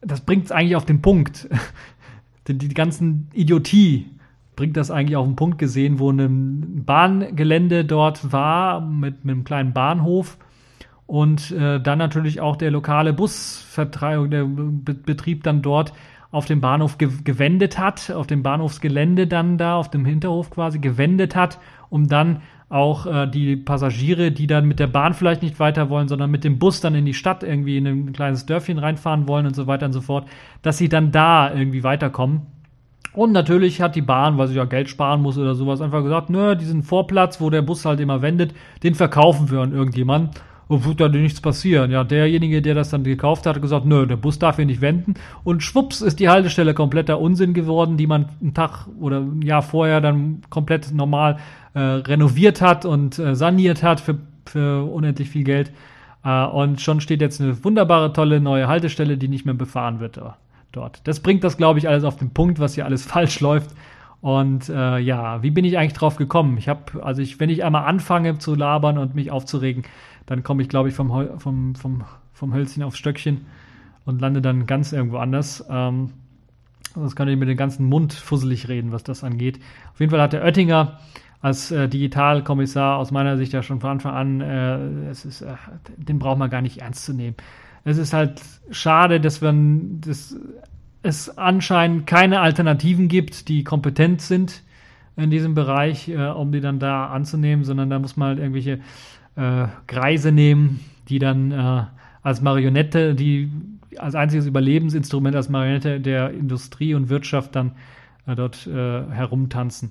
[0.00, 1.48] das bringt es eigentlich auf den Punkt.
[2.48, 4.06] die, die ganzen Idiotie
[4.56, 9.44] bringt das eigentlich auf den Punkt gesehen, wo ein Bahngelände dort war mit, mit einem
[9.44, 10.36] kleinen Bahnhof
[11.06, 15.92] und äh, dann natürlich auch der lokale Busvertreibung, der Betrieb dann dort
[16.30, 20.78] auf dem Bahnhof ge gewendet hat, auf dem Bahnhofsgelände dann da, auf dem Hinterhof quasi
[20.78, 25.58] gewendet hat, um dann auch äh, die Passagiere, die dann mit der Bahn vielleicht nicht
[25.58, 28.78] weiter wollen, sondern mit dem Bus dann in die Stadt irgendwie in ein kleines Dörfchen
[28.78, 30.28] reinfahren wollen und so weiter und so fort,
[30.62, 32.42] dass sie dann da irgendwie weiterkommen.
[33.14, 36.28] Und natürlich hat die Bahn, weil sie ja Geld sparen muss oder sowas, einfach gesagt,
[36.28, 40.30] nö, diesen Vorplatz, wo der Bus halt immer wendet, den verkaufen wir an irgendjemanden
[40.68, 41.90] und wird da nichts passieren.
[41.90, 44.82] Ja, derjenige, der das dann gekauft hat, hat gesagt, nö, der Bus darf hier nicht
[44.82, 45.14] wenden.
[45.42, 49.62] Und schwupps ist die Haltestelle kompletter Unsinn geworden, die man einen Tag oder ein Jahr
[49.62, 51.38] vorher dann komplett normal
[51.74, 55.72] äh, renoviert hat und äh, saniert hat für, für unendlich viel Geld.
[56.24, 60.16] Äh, und schon steht jetzt eine wunderbare, tolle neue Haltestelle, die nicht mehr befahren wird
[60.16, 60.22] äh,
[60.72, 61.00] dort.
[61.04, 63.70] Das bringt das, glaube ich, alles auf den Punkt, was hier alles falsch läuft.
[64.20, 66.58] Und äh, ja, wie bin ich eigentlich drauf gekommen?
[66.58, 69.84] Ich habe, also ich, wenn ich einmal anfange zu labern und mich aufzuregen,
[70.26, 72.04] dann komme ich, glaube ich, vom, vom, vom
[72.38, 73.46] vom Hölzchen aufs Stöckchen
[74.04, 75.64] und lande dann ganz irgendwo anders.
[75.68, 76.10] Ähm,
[76.94, 79.58] sonst kann ich mit dem ganzen Mund fusselig reden, was das angeht.
[79.92, 81.00] Auf jeden Fall hat der Oettinger
[81.40, 85.54] als äh, Digitalkommissar aus meiner Sicht ja schon von Anfang an, äh, es ist, äh,
[85.96, 87.36] den braucht man gar nicht ernst zu nehmen.
[87.84, 90.36] Es ist halt schade, dass man dass
[91.02, 94.62] es anscheinend keine Alternativen gibt, die kompetent sind
[95.16, 98.80] in diesem Bereich, äh, um die dann da anzunehmen, sondern da muss man halt irgendwelche
[99.36, 101.84] äh, Greise nehmen, die dann äh,
[102.22, 103.50] als Marionette, die
[103.96, 107.72] als einziges Überlebensinstrument als Marionette der Industrie und Wirtschaft dann
[108.26, 109.90] dort herumtanzen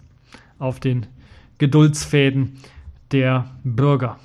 [0.60, 1.08] auf den
[1.58, 2.58] Geduldsfäden
[3.12, 4.18] der Bürger.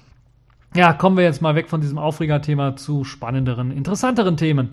[0.74, 4.70] Ja, kommen wir jetzt mal weg von diesem Aufregerthema zu spannenderen, interessanteren Themen.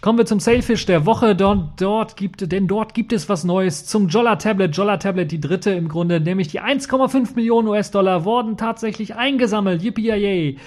[0.00, 1.36] Kommen wir zum Sailfish der Woche.
[1.36, 4.76] Dort, dort gibt, denn dort gibt es was Neues zum Jolla Tablet.
[4.76, 9.80] Jolla Tablet, die dritte im Grunde, nämlich die 1,5 Millionen US-Dollar wurden tatsächlich eingesammelt.
[9.80, 10.58] Yippie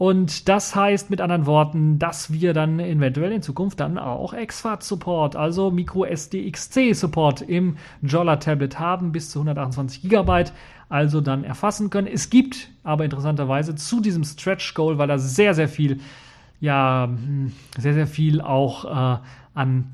[0.00, 5.36] und das heißt mit anderen Worten, dass wir dann eventuell in Zukunft dann auch XFAT-Support,
[5.36, 10.44] also MicroSDXC-Support im Jolla-Tablet haben, bis zu 128 GB,
[10.88, 12.06] also dann erfassen können.
[12.06, 16.00] Es gibt aber interessanterweise zu diesem Stretch Goal, weil da sehr, sehr viel,
[16.62, 19.18] ja, hm, sehr, sehr viel auch äh,
[19.52, 19.84] an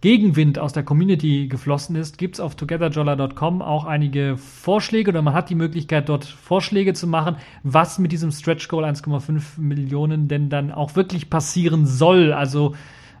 [0.00, 5.34] Gegenwind aus der Community geflossen ist, gibt es auf togetherjolla.com auch einige Vorschläge oder man
[5.34, 10.50] hat die Möglichkeit, dort Vorschläge zu machen, was mit diesem Stretch Goal 1,5 Millionen denn
[10.50, 12.32] dann auch wirklich passieren soll.
[12.32, 12.76] Also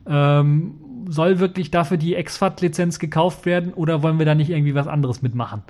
[0.06, 0.74] ähm,
[1.08, 5.20] soll wirklich dafür die XFAT-Lizenz gekauft werden oder wollen wir da nicht irgendwie was anderes
[5.20, 5.62] mitmachen?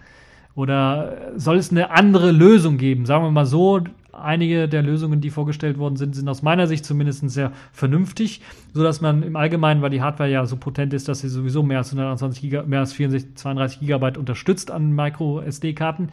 [0.54, 3.06] Oder soll es eine andere Lösung geben?
[3.06, 3.80] Sagen wir mal so,
[4.22, 8.42] einige der Lösungen, die vorgestellt worden sind, sind aus meiner Sicht zumindest sehr vernünftig,
[8.72, 11.78] sodass man im Allgemeinen, weil die Hardware ja so potent ist, dass sie sowieso mehr
[11.78, 16.10] als 120 Giga, mehr als 64, 32 Gigabyte unterstützt an Micro SD-Karten.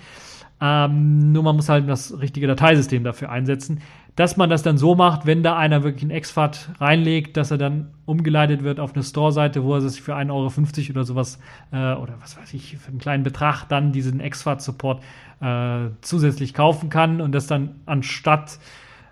[0.61, 3.81] Ähm, nur man muss halt das richtige Dateisystem dafür einsetzen.
[4.15, 7.57] Dass man das dann so macht, wenn da einer wirklich ein XFAT reinlegt, dass er
[7.57, 11.39] dann umgeleitet wird auf eine Store-Seite, wo er sich für 1,50 Euro oder sowas
[11.71, 15.03] äh, oder was weiß ich, für einen kleinen Betrag dann diesen XFAT-Support
[15.41, 18.57] äh, zusätzlich kaufen kann und das dann anstatt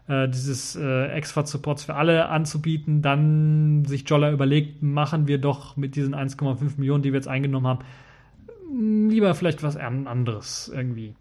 [0.07, 5.95] äh, dieses äh, XFAT-Supports für alle anzubieten, dann sich Jolla überlegt, machen wir doch mit
[5.95, 11.13] diesen 1,5 Millionen, die wir jetzt eingenommen haben, lieber vielleicht was anderes irgendwie.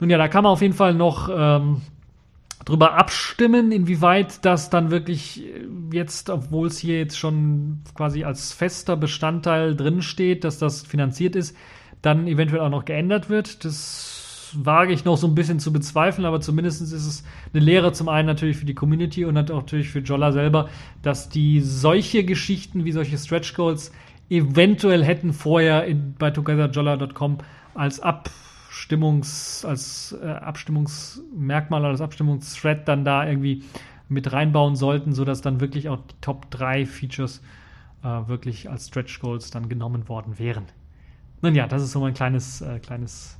[0.00, 1.80] Nun ja, da kann man auf jeden Fall noch ähm,
[2.64, 5.42] drüber abstimmen, inwieweit das dann wirklich
[5.92, 11.36] jetzt, obwohl es hier jetzt schon quasi als fester Bestandteil drin steht, dass das finanziert
[11.36, 11.56] ist,
[12.02, 13.64] dann eventuell auch noch geändert wird.
[13.64, 17.92] Das wage ich noch so ein bisschen zu bezweifeln, aber zumindest ist es eine Lehre
[17.92, 20.68] zum einen natürlich für die Community und natürlich für Jolla selber,
[21.02, 23.92] dass die solche Geschichten wie solche Stretch Goals
[24.30, 27.38] eventuell hätten vorher in, bei togetherjolla.com
[27.74, 28.00] als
[28.68, 33.64] Abstimmungs, als äh, Abstimmungsmerkmal oder als Abstimmungsthread dann da irgendwie
[34.10, 37.42] mit reinbauen sollten, sodass dann wirklich auch die Top 3 Features
[38.02, 40.66] äh, wirklich als Stretch Goals dann genommen worden wären.
[41.40, 43.38] Nun ja, das ist so mein kleines, äh, kleines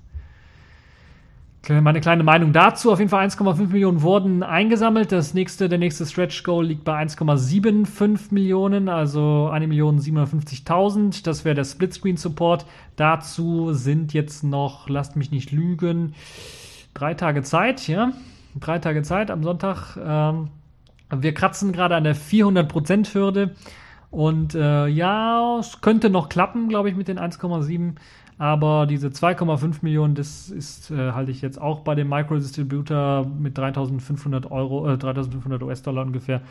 [1.69, 2.91] meine kleine Meinung dazu.
[2.91, 5.13] Auf jeden Fall 1,5 Millionen wurden eingesammelt.
[5.13, 11.25] Das nächste, der nächste Stretch Goal liegt bei 1,75 Millionen, also 1.750.000.
[11.25, 12.65] Das wäre der Splitscreen Support.
[12.97, 16.15] Dazu sind jetzt noch, lasst mich nicht lügen,
[16.95, 18.13] drei Tage Zeit, ja.
[18.59, 19.99] Drei Tage Zeit am Sonntag.
[20.03, 20.49] Ähm,
[21.11, 23.55] wir kratzen gerade an der 400% Hürde.
[24.11, 27.97] Und äh, ja, es könnte noch klappen, glaube ich, mit den 1,7
[28.39, 33.59] aber diese 2,5 Millionen, das ist, äh, halte ich jetzt auch bei dem Micro-Distributor mit
[33.59, 36.43] 3500 Euro, äh, 3500 US-Dollar ungefähr.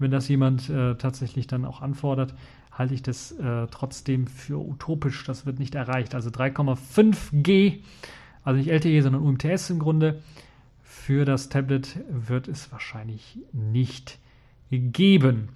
[0.00, 2.34] Wenn das jemand äh, tatsächlich dann auch anfordert,
[2.72, 5.24] halte ich das äh, trotzdem für utopisch.
[5.24, 6.14] Das wird nicht erreicht.
[6.14, 7.80] Also 3,5G,
[8.42, 10.20] also nicht LTE, sondern UMTS im Grunde.
[10.82, 14.18] Für das Tablet wird es wahrscheinlich nicht
[14.70, 15.50] geben.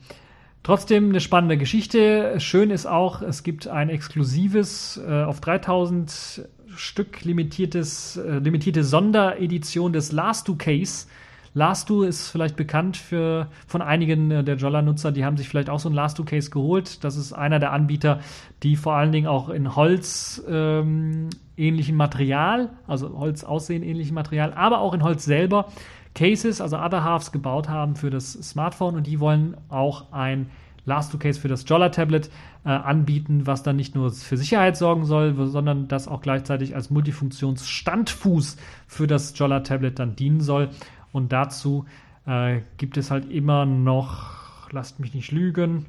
[0.63, 2.39] Trotzdem eine spannende Geschichte.
[2.39, 9.93] Schön ist auch, es gibt ein exklusives, äh, auf 3000 Stück limitiertes, äh, limitierte Sonderedition
[9.93, 11.09] des Last Two Case.
[11.55, 15.69] Last Two ist vielleicht bekannt für, von einigen äh, der Jolla-Nutzer, die haben sich vielleicht
[15.69, 17.03] auch so ein Last Two Case geholt.
[17.03, 18.21] Das ist einer der Anbieter,
[18.63, 24.53] die vor allen Dingen auch in Holz ähm, ähnlichem Material, also Holz aussehen ähnlichem Material,
[24.55, 25.67] aber auch in Holz selber
[26.15, 30.51] Cases, also Other Halves, gebaut haben für das Smartphone und die wollen auch ein
[30.85, 32.29] Last-to-Case für das Jolla-Tablet
[32.65, 36.91] äh, anbieten, was dann nicht nur für Sicherheit sorgen soll, sondern das auch gleichzeitig als
[36.91, 38.57] Multifunktionsstandfuß
[38.87, 40.71] für das Jolla-Tablet dann dienen soll.
[41.13, 41.85] Und dazu
[42.27, 45.87] äh, gibt es halt immer noch, lasst mich nicht lügen,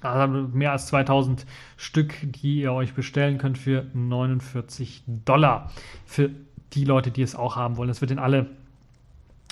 [0.00, 1.46] also mehr als 2000
[1.76, 5.70] Stück, die ihr euch bestellen könnt für 49 Dollar.
[6.06, 6.30] Für
[6.72, 7.90] die Leute, die es auch haben wollen.
[7.90, 8.48] Es wird in alle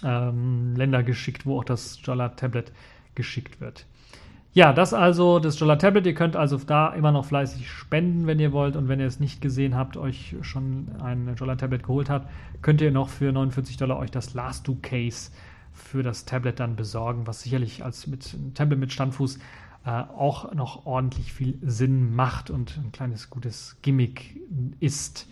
[0.05, 2.73] ähm, Länder geschickt, wo auch das Jolla Tablet
[3.15, 3.87] geschickt wird.
[4.53, 6.07] Ja, das also das Jolla Tablet.
[6.07, 8.75] Ihr könnt also da immer noch fleißig spenden, wenn ihr wollt.
[8.75, 12.29] Und wenn ihr es nicht gesehen habt, euch schon ein Jolla Tablet geholt habt,
[12.61, 15.31] könnt ihr noch für 49 Dollar euch das Last Do Case
[15.73, 19.39] für das Tablet dann besorgen, was sicherlich als mit Tablet mit Standfuß
[19.87, 24.41] äh, auch noch ordentlich viel Sinn macht und ein kleines gutes Gimmick
[24.81, 25.29] ist.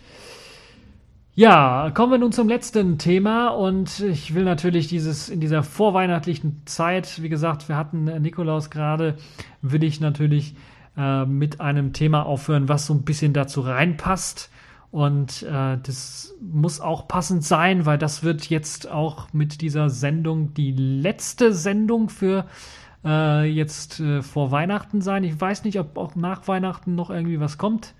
[1.35, 6.63] Ja, kommen wir nun zum letzten Thema und ich will natürlich dieses in dieser vorweihnachtlichen
[6.65, 9.15] Zeit, wie gesagt, wir hatten Nikolaus gerade,
[9.61, 10.55] will ich natürlich
[10.97, 14.49] äh, mit einem Thema aufhören, was so ein bisschen dazu reinpasst
[14.91, 20.53] und äh, das muss auch passend sein, weil das wird jetzt auch mit dieser Sendung
[20.55, 22.47] die letzte Sendung für
[23.05, 25.23] äh, jetzt äh, vor Weihnachten sein.
[25.23, 27.93] Ich weiß nicht, ob auch nach Weihnachten noch irgendwie was kommt.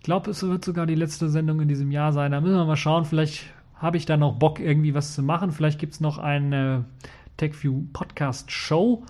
[0.00, 2.32] Ich glaube, es wird sogar die letzte Sendung in diesem Jahr sein.
[2.32, 3.04] Da müssen wir mal schauen.
[3.04, 3.44] Vielleicht
[3.74, 5.52] habe ich da noch Bock, irgendwie was zu machen.
[5.52, 6.86] Vielleicht gibt es noch eine
[7.36, 9.04] TechView Podcast Show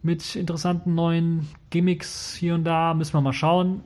[0.00, 2.94] mit interessanten neuen Gimmicks hier und da.
[2.94, 3.80] Müssen wir mal schauen.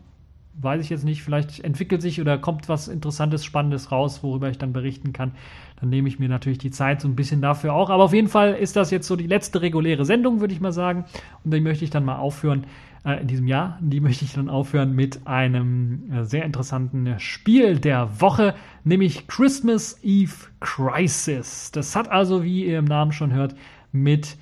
[0.61, 1.23] Weiß ich jetzt nicht.
[1.23, 5.33] Vielleicht entwickelt sich oder kommt was Interessantes, Spannendes raus, worüber ich dann berichten kann.
[5.81, 7.89] Dann nehme ich mir natürlich die Zeit so ein bisschen dafür auch.
[7.89, 10.73] Aber auf jeden Fall ist das jetzt so die letzte reguläre Sendung, würde ich mal
[10.73, 11.07] sagen.
[11.45, 12.67] Und die möchte ich dann mal aufhören
[13.05, 13.79] in diesem Jahr.
[13.81, 19.99] Die möchte ich dann aufhören mit einem äh, sehr interessanten Spiel der Woche, nämlich Christmas
[20.03, 21.73] Eve Crisis.
[21.73, 23.57] Das hat also, wie ihr im Namen schon hört,
[23.91, 24.37] mit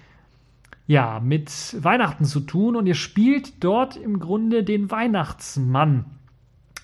[0.86, 6.04] ja, mit Weihnachten zu tun und ihr spielt dort im Grunde den Weihnachtsmann.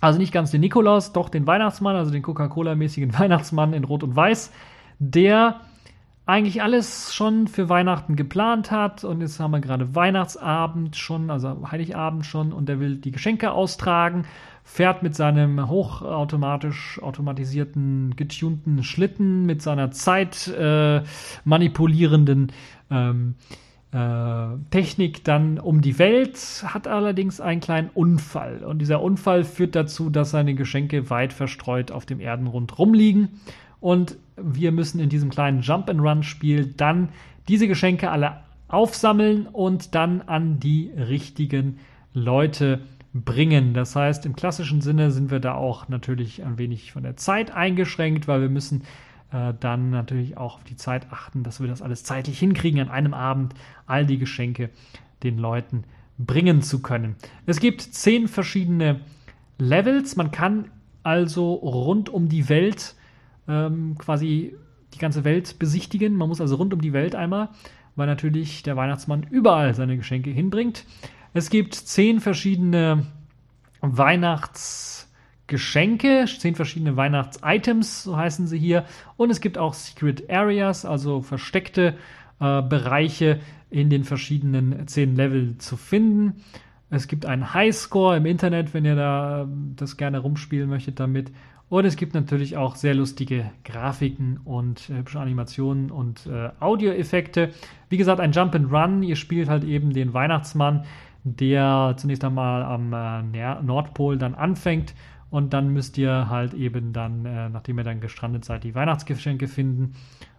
[0.00, 4.14] Also nicht ganz den Nikolaus, doch den Weihnachtsmann, also den Coca-Cola-mäßigen Weihnachtsmann in Rot und
[4.14, 4.52] Weiß,
[5.00, 5.60] der
[6.26, 11.56] eigentlich alles schon für Weihnachten geplant hat und jetzt haben wir gerade Weihnachtsabend schon, also
[11.70, 14.24] Heiligabend schon und er will die Geschenke austragen,
[14.64, 21.02] fährt mit seinem hochautomatisch automatisierten, getunten Schlitten, mit seiner Zeit äh,
[21.44, 22.50] manipulierenden
[22.90, 23.36] ähm,
[23.92, 29.76] äh, Technik dann um die Welt, hat allerdings einen kleinen Unfall und dieser Unfall führt
[29.76, 33.40] dazu, dass seine Geschenke weit verstreut auf dem Erdenrund rumliegen
[33.78, 37.10] und wir müssen in diesem kleinen Jump-and-Run-Spiel dann
[37.48, 41.78] diese Geschenke alle aufsammeln und dann an die richtigen
[42.12, 42.80] Leute
[43.12, 43.74] bringen.
[43.74, 47.54] Das heißt, im klassischen Sinne sind wir da auch natürlich ein wenig von der Zeit
[47.54, 48.82] eingeschränkt, weil wir müssen
[49.32, 52.90] äh, dann natürlich auch auf die Zeit achten, dass wir das alles zeitlich hinkriegen, an
[52.90, 53.54] einem Abend
[53.86, 54.70] all die Geschenke
[55.22, 55.84] den Leuten
[56.18, 57.16] bringen zu können.
[57.46, 59.00] Es gibt zehn verschiedene
[59.58, 60.16] Levels.
[60.16, 60.70] Man kann
[61.02, 62.95] also rund um die Welt
[63.48, 64.54] ähm, quasi
[64.94, 66.16] die ganze Welt besichtigen.
[66.16, 67.50] Man muss also rund um die Welt einmal,
[67.94, 70.84] weil natürlich der Weihnachtsmann überall seine Geschenke hinbringt.
[71.34, 73.06] Es gibt zehn verschiedene
[73.80, 78.84] Weihnachtsgeschenke, zehn verschiedene Weihnachtsitems, so heißen sie hier.
[79.16, 81.96] Und es gibt auch Secret Areas, also versteckte
[82.40, 83.40] äh, Bereiche
[83.70, 86.42] in den verschiedenen zehn Level zu finden.
[86.88, 91.32] Es gibt einen Highscore im Internet, wenn ihr da äh, das gerne rumspielen möchtet damit.
[91.68, 97.50] Und es gibt natürlich auch sehr lustige Grafiken und äh, hübsche Animationen und äh, Audioeffekte.
[97.88, 99.02] Wie gesagt, ein Jump and Run.
[99.02, 100.84] Ihr spielt halt eben den Weihnachtsmann,
[101.24, 104.94] der zunächst einmal am äh, Nordpol dann anfängt.
[105.28, 109.48] Und dann müsst ihr halt eben dann, äh, nachdem ihr dann gestrandet seid, die Weihnachtsgeschenke
[109.48, 109.94] finden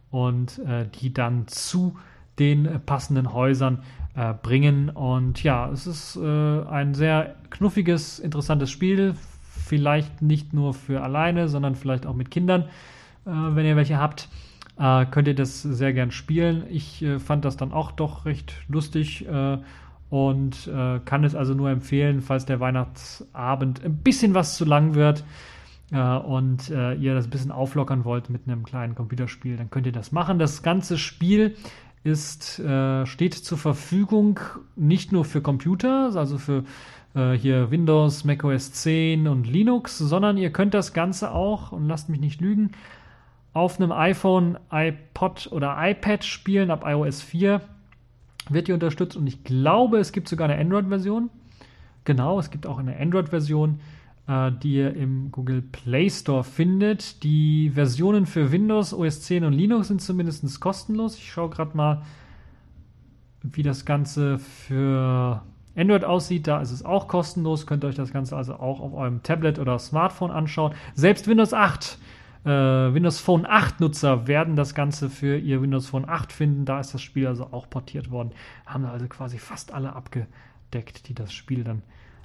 [0.09, 1.97] und äh, die dann zu
[2.39, 3.83] den passenden Häusern
[4.15, 4.89] äh, bringen.
[4.89, 9.15] Und ja, es ist ein sehr knuffiges, interessantes Spiel
[9.67, 12.63] vielleicht nicht nur für alleine, sondern vielleicht auch mit Kindern,
[13.25, 14.29] äh, wenn ihr welche habt.
[14.79, 16.63] Äh, könnt ihr das sehr gern spielen.
[16.69, 19.57] Ich äh, fand das dann auch doch recht lustig äh,
[20.09, 24.95] und äh, kann es also nur empfehlen, falls der Weihnachtsabend ein bisschen was zu lang
[24.95, 25.23] wird
[25.89, 30.11] und ihr das ein bisschen auflockern wollt mit einem kleinen Computerspiel, dann könnt ihr das
[30.11, 30.37] machen.
[30.37, 31.55] Das ganze Spiel
[32.03, 32.61] ist,
[33.05, 34.37] steht zur Verfügung
[34.75, 36.65] nicht nur für Computer, also für
[37.17, 42.09] äh, hier Windows, macOS 10 und Linux, sondern ihr könnt das Ganze auch, und lasst
[42.09, 42.71] mich nicht lügen,
[43.53, 47.61] auf einem iPhone, iPod oder iPad spielen ab iOS 4.
[48.49, 51.31] Wird die unterstützt und ich glaube, es gibt sogar eine Android-Version.
[52.05, 53.79] Genau, es gibt auch eine Android-Version,
[54.27, 57.23] äh, die ihr im Google Play Store findet.
[57.23, 61.17] Die Versionen für Windows, OS 10 und Linux sind zumindest kostenlos.
[61.17, 62.03] Ich schaue gerade mal,
[63.41, 65.41] wie das Ganze für
[65.77, 66.47] Android aussieht.
[66.47, 67.67] Da ist es auch kostenlos.
[67.67, 70.73] Könnt ihr euch das Ganze also auch auf eurem Tablet oder Smartphone anschauen.
[70.95, 71.97] Selbst Windows 8,
[72.43, 76.65] äh, Windows Phone 8 Nutzer werden das Ganze für ihr Windows Phone 8 finden.
[76.65, 78.31] Da ist das Spiel also auch portiert worden.
[78.65, 81.83] Haben also quasi fast alle abgedeckt, die das Spiel dann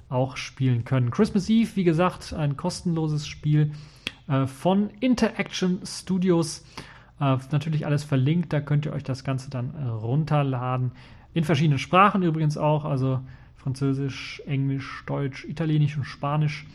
[0.09, 1.11] auch spielen können.
[1.11, 3.71] Christmas Eve, wie gesagt, ein kostenloses Spiel
[4.27, 6.65] äh, von Interaction Studios.
[7.19, 10.91] Äh, natürlich alles verlinkt, da könnt ihr euch das Ganze dann äh, runterladen
[11.33, 13.21] In verschiedenen Sprachen übrigens auch, also
[13.63, 16.65] Französisch, Englisch, Deutsch, Italienisch und Spanisch.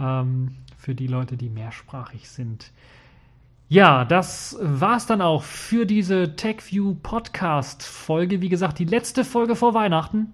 [0.00, 2.72] Ähm, für die Leute, die mehrsprachig sind.
[3.68, 8.40] Ja, das war's dann auch für diese TechView Podcast Folge.
[8.40, 10.32] Wie gesagt, die letzte Folge vor Weihnachten.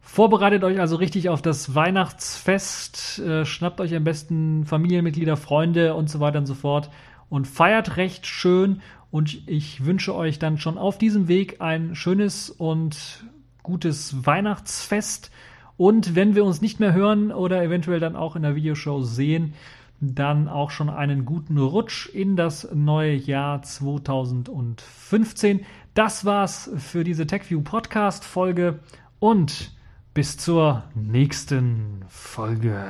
[0.00, 3.20] Vorbereitet euch also richtig auf das Weihnachtsfest.
[3.20, 6.90] Äh, schnappt euch am besten Familienmitglieder, Freunde und so weiter und so fort
[7.28, 8.80] und feiert recht schön.
[9.10, 13.24] Und ich wünsche euch dann schon auf diesem Weg ein schönes und
[13.68, 15.30] gutes Weihnachtsfest.
[15.76, 19.52] Und wenn wir uns nicht mehr hören oder eventuell dann auch in der Videoshow sehen,
[20.00, 25.66] dann auch schon einen guten Rutsch in das neue Jahr 2015.
[25.92, 28.78] Das war's für diese TechView Podcast Folge
[29.18, 29.72] und
[30.14, 32.82] bis zur nächsten Folge.